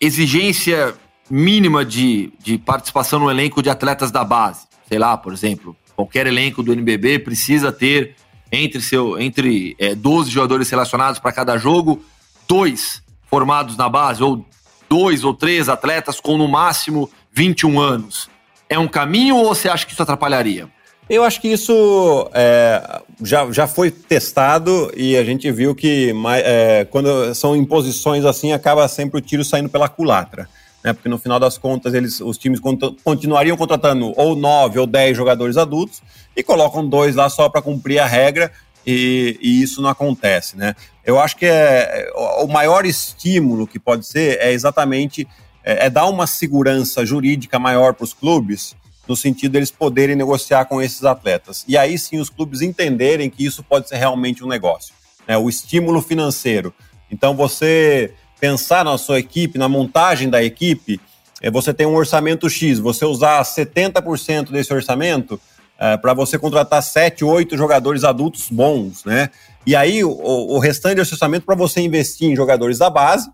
exigência 0.00 0.92
mínima 1.30 1.84
de, 1.84 2.32
de 2.40 2.58
participação 2.58 3.20
no 3.20 3.30
elenco 3.30 3.62
de 3.62 3.70
atletas 3.70 4.10
da 4.10 4.24
base. 4.24 4.66
Sei 4.88 4.98
lá, 4.98 5.16
por 5.16 5.32
exemplo, 5.32 5.76
qualquer 5.94 6.26
elenco 6.26 6.64
do 6.64 6.72
NBB 6.72 7.20
precisa 7.20 7.70
ter 7.70 8.16
entre, 8.50 8.80
seu, 8.80 9.20
entre 9.20 9.76
é, 9.78 9.94
12 9.94 10.32
jogadores 10.32 10.66
selecionados 10.66 11.20
para 11.20 11.30
cada 11.30 11.56
jogo, 11.56 12.04
dois 12.48 13.00
formados 13.30 13.76
na 13.76 13.88
base, 13.88 14.20
ou 14.20 14.44
dois 14.90 15.22
ou 15.22 15.32
três 15.32 15.68
atletas 15.68 16.18
com 16.18 16.36
no 16.36 16.48
máximo 16.48 17.08
21 17.32 17.78
anos. 17.78 18.28
É 18.68 18.76
um 18.76 18.88
caminho 18.88 19.36
ou 19.36 19.54
você 19.54 19.68
acha 19.68 19.86
que 19.86 19.92
isso 19.92 20.02
atrapalharia? 20.02 20.68
Eu 21.08 21.22
acho 21.22 21.40
que 21.40 21.48
isso 21.48 22.28
é, 22.34 23.00
já, 23.22 23.50
já 23.52 23.66
foi 23.68 23.92
testado 23.92 24.90
e 24.96 25.16
a 25.16 25.22
gente 25.22 25.50
viu 25.52 25.72
que 25.72 26.12
é, 26.44 26.84
quando 26.90 27.32
são 27.32 27.54
imposições 27.54 28.24
assim, 28.24 28.52
acaba 28.52 28.88
sempre 28.88 29.18
o 29.18 29.20
tiro 29.20 29.44
saindo 29.44 29.68
pela 29.68 29.88
culatra. 29.88 30.48
Né? 30.82 30.92
Porque 30.92 31.08
no 31.08 31.16
final 31.16 31.38
das 31.38 31.56
contas, 31.58 31.94
eles, 31.94 32.20
os 32.20 32.36
times 32.36 32.60
continuariam 33.04 33.56
contratando 33.56 34.12
ou 34.16 34.34
nove 34.34 34.80
ou 34.80 34.86
dez 34.86 35.16
jogadores 35.16 35.56
adultos 35.56 36.02
e 36.36 36.42
colocam 36.42 36.88
dois 36.88 37.14
lá 37.14 37.28
só 37.28 37.48
para 37.48 37.62
cumprir 37.62 38.00
a 38.00 38.06
regra 38.06 38.50
e, 38.84 39.38
e, 39.40 39.62
isso 39.62 39.80
não 39.80 39.90
acontece. 39.90 40.56
Né? 40.56 40.74
Eu 41.04 41.20
acho 41.20 41.36
que 41.36 41.46
é, 41.46 42.10
o 42.40 42.48
maior 42.48 42.84
estímulo 42.84 43.66
que 43.66 43.78
pode 43.78 44.04
ser 44.06 44.38
é 44.40 44.52
exatamente 44.52 45.26
é, 45.64 45.86
é 45.86 45.90
dar 45.90 46.06
uma 46.06 46.26
segurança 46.26 47.06
jurídica 47.06 47.60
maior 47.60 47.94
para 47.94 48.04
os 48.04 48.12
clubes 48.12 48.74
no 49.08 49.16
sentido 49.16 49.52
deles 49.52 49.70
poderem 49.70 50.16
negociar 50.16 50.64
com 50.64 50.82
esses 50.82 51.04
atletas. 51.04 51.64
E 51.68 51.76
aí 51.76 51.98
sim 51.98 52.18
os 52.18 52.30
clubes 52.30 52.60
entenderem 52.60 53.30
que 53.30 53.44
isso 53.44 53.62
pode 53.62 53.88
ser 53.88 53.96
realmente 53.96 54.44
um 54.44 54.48
negócio. 54.48 54.94
Né? 55.26 55.36
O 55.36 55.48
estímulo 55.48 56.02
financeiro. 56.02 56.74
Então 57.10 57.34
você 57.34 58.12
pensar 58.40 58.84
na 58.84 58.98
sua 58.98 59.18
equipe, 59.18 59.58
na 59.58 59.68
montagem 59.68 60.28
da 60.28 60.42
equipe, 60.42 61.00
é, 61.40 61.50
você 61.50 61.72
tem 61.72 61.86
um 61.86 61.94
orçamento 61.94 62.48
X, 62.48 62.78
você 62.78 63.04
usar 63.04 63.42
70% 63.42 64.50
desse 64.50 64.72
orçamento 64.72 65.40
é, 65.78 65.96
para 65.96 66.14
você 66.14 66.38
contratar 66.38 66.82
7, 66.82 67.24
8 67.24 67.56
jogadores 67.56 68.04
adultos 68.04 68.48
bons, 68.50 69.04
né? 69.04 69.30
E 69.66 69.74
aí 69.74 70.04
o, 70.04 70.10
o 70.10 70.58
restante 70.58 70.96
desse 70.96 71.12
orçamento 71.12 71.44
para 71.44 71.54
você 71.54 71.80
investir 71.80 72.30
em 72.30 72.36
jogadores 72.36 72.78
da 72.78 72.88
base 72.88 73.28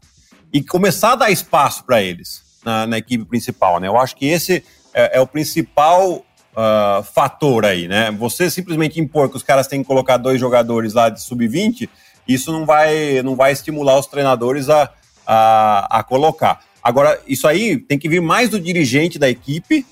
e 0.52 0.62
começar 0.62 1.12
a 1.12 1.16
dar 1.16 1.30
espaço 1.30 1.84
para 1.84 2.02
eles 2.02 2.42
na, 2.64 2.86
na, 2.86 2.98
equipe 2.98 3.24
principal, 3.24 3.78
né? 3.78 3.86
Eu 3.86 3.98
acho 3.98 4.16
que 4.16 4.26
esse 4.26 4.64
é, 4.94 5.18
é 5.18 5.20
o 5.20 5.26
principal 5.26 6.24
uh, 6.52 7.02
fator 7.02 7.64
aí, 7.64 7.88
né? 7.88 8.10
Você 8.12 8.50
simplesmente 8.50 9.00
impor 9.00 9.28
que 9.28 9.36
os 9.36 9.42
caras 9.42 9.66
têm 9.66 9.82
que 9.82 9.86
colocar 9.86 10.16
dois 10.16 10.38
jogadores 10.40 10.94
lá 10.94 11.08
de 11.08 11.20
sub-20, 11.22 11.88
isso 12.26 12.52
não 12.52 12.64
vai, 12.64 13.22
não 13.22 13.34
vai 13.34 13.52
estimular 13.52 13.98
os 13.98 14.06
treinadores 14.06 14.68
a, 14.68 14.90
a, 15.26 15.98
a 15.98 16.02
colocar. 16.02 16.60
Agora, 16.82 17.20
isso 17.26 17.46
aí 17.46 17.76
tem 17.76 17.98
que 17.98 18.08
vir 18.08 18.20
mais 18.20 18.48
do 18.48 18.60
dirigente 18.60 19.18
da 19.18 19.28
equipe 19.28 19.86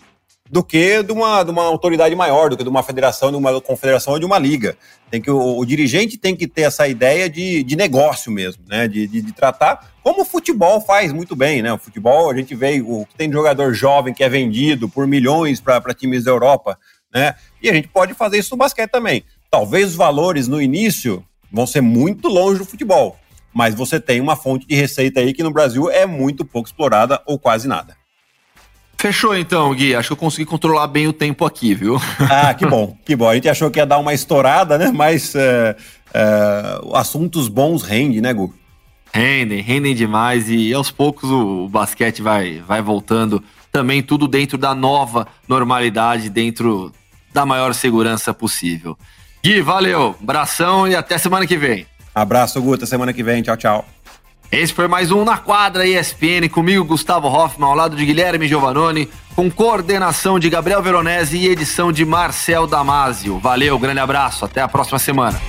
do 0.50 0.64
que 0.64 1.02
de 1.04 1.12
uma, 1.12 1.44
de 1.44 1.50
uma 1.50 1.62
autoridade 1.62 2.14
maior, 2.16 2.50
do 2.50 2.56
que 2.56 2.64
de 2.64 2.68
uma 2.68 2.82
federação, 2.82 3.30
de 3.30 3.36
uma 3.36 3.60
confederação 3.60 4.14
ou 4.14 4.18
de 4.18 4.26
uma 4.26 4.36
liga. 4.36 4.76
Tem 5.08 5.22
que, 5.22 5.30
o, 5.30 5.58
o 5.58 5.64
dirigente 5.64 6.18
tem 6.18 6.34
que 6.34 6.48
ter 6.48 6.62
essa 6.62 6.88
ideia 6.88 7.30
de, 7.30 7.62
de 7.62 7.76
negócio 7.76 8.32
mesmo, 8.32 8.64
né? 8.66 8.88
De, 8.88 9.06
de, 9.06 9.22
de, 9.22 9.32
tratar 9.32 9.92
como 10.02 10.22
o 10.22 10.24
futebol 10.24 10.80
faz 10.80 11.12
muito 11.12 11.36
bem, 11.36 11.62
né? 11.62 11.72
O 11.72 11.78
futebol, 11.78 12.30
a 12.30 12.36
gente 12.36 12.54
vê 12.56 12.82
o 12.84 13.06
que 13.06 13.14
tem 13.14 13.28
de 13.28 13.34
jogador 13.34 13.72
jovem 13.72 14.12
que 14.12 14.24
é 14.24 14.28
vendido 14.28 14.88
por 14.88 15.06
milhões 15.06 15.60
para 15.60 15.94
times 15.94 16.24
da 16.24 16.32
Europa, 16.32 16.76
né? 17.14 17.36
E 17.62 17.70
a 17.70 17.72
gente 17.72 17.86
pode 17.86 18.12
fazer 18.14 18.38
isso 18.38 18.50
no 18.50 18.58
basquete 18.58 18.90
também. 18.90 19.22
Talvez 19.48 19.90
os 19.90 19.94
valores 19.94 20.48
no 20.48 20.60
início 20.60 21.24
vão 21.52 21.66
ser 21.66 21.80
muito 21.80 22.26
longe 22.26 22.58
do 22.58 22.64
futebol, 22.64 23.16
mas 23.54 23.72
você 23.72 24.00
tem 24.00 24.20
uma 24.20 24.34
fonte 24.34 24.66
de 24.66 24.74
receita 24.74 25.20
aí 25.20 25.32
que 25.32 25.44
no 25.44 25.52
Brasil 25.52 25.88
é 25.88 26.06
muito 26.06 26.44
pouco 26.44 26.68
explorada 26.68 27.22
ou 27.24 27.38
quase 27.38 27.68
nada. 27.68 27.99
Fechou 29.00 29.34
então, 29.34 29.74
Gui. 29.74 29.94
Acho 29.94 30.08
que 30.08 30.12
eu 30.12 30.16
consegui 30.18 30.44
controlar 30.44 30.86
bem 30.86 31.08
o 31.08 31.12
tempo 31.12 31.46
aqui, 31.46 31.74
viu? 31.74 31.98
Ah, 32.18 32.52
que 32.52 32.66
bom, 32.66 32.94
que 33.02 33.16
bom. 33.16 33.30
A 33.30 33.34
gente 33.34 33.48
achou 33.48 33.70
que 33.70 33.78
ia 33.78 33.86
dar 33.86 33.96
uma 33.96 34.12
estourada, 34.12 34.76
né? 34.76 34.92
Mas 34.94 35.34
é, 35.34 35.74
é, 36.12 36.80
assuntos 36.92 37.48
bons 37.48 37.82
rendem, 37.82 38.20
né, 38.20 38.34
Gu? 38.34 38.52
Rendem, 39.10 39.62
rendem 39.62 39.94
demais 39.94 40.50
e 40.50 40.74
aos 40.74 40.90
poucos 40.90 41.30
o, 41.30 41.64
o 41.64 41.68
basquete 41.70 42.20
vai, 42.20 42.58
vai 42.58 42.82
voltando. 42.82 43.42
Também 43.72 44.02
tudo 44.02 44.28
dentro 44.28 44.58
da 44.58 44.74
nova 44.74 45.26
normalidade, 45.48 46.28
dentro 46.28 46.92
da 47.32 47.46
maior 47.46 47.72
segurança 47.72 48.34
possível. 48.34 48.98
Gui, 49.42 49.62
valeu, 49.62 50.14
abração 50.22 50.86
e 50.86 50.94
até 50.94 51.16
semana 51.16 51.46
que 51.46 51.56
vem. 51.56 51.86
Abraço, 52.14 52.60
Gu, 52.60 52.74
até 52.74 52.84
semana 52.84 53.14
que 53.14 53.22
vem. 53.22 53.40
Tchau, 53.40 53.56
tchau. 53.56 53.88
Esse 54.52 54.72
foi 54.72 54.88
mais 54.88 55.12
um 55.12 55.24
Na 55.24 55.36
Quadra 55.36 55.86
ESPN, 55.86 56.48
comigo 56.50 56.84
Gustavo 56.84 57.28
Hoffman, 57.28 57.68
ao 57.68 57.74
lado 57.76 57.94
de 57.94 58.04
Guilherme 58.04 58.48
Giovanoni, 58.48 59.08
com 59.36 59.48
coordenação 59.48 60.40
de 60.40 60.50
Gabriel 60.50 60.82
Veronese 60.82 61.38
e 61.38 61.46
edição 61.46 61.92
de 61.92 62.04
Marcel 62.04 62.66
Damasio. 62.66 63.38
Valeu, 63.38 63.78
grande 63.78 64.00
abraço, 64.00 64.44
até 64.44 64.60
a 64.60 64.66
próxima 64.66 64.98
semana. 64.98 65.40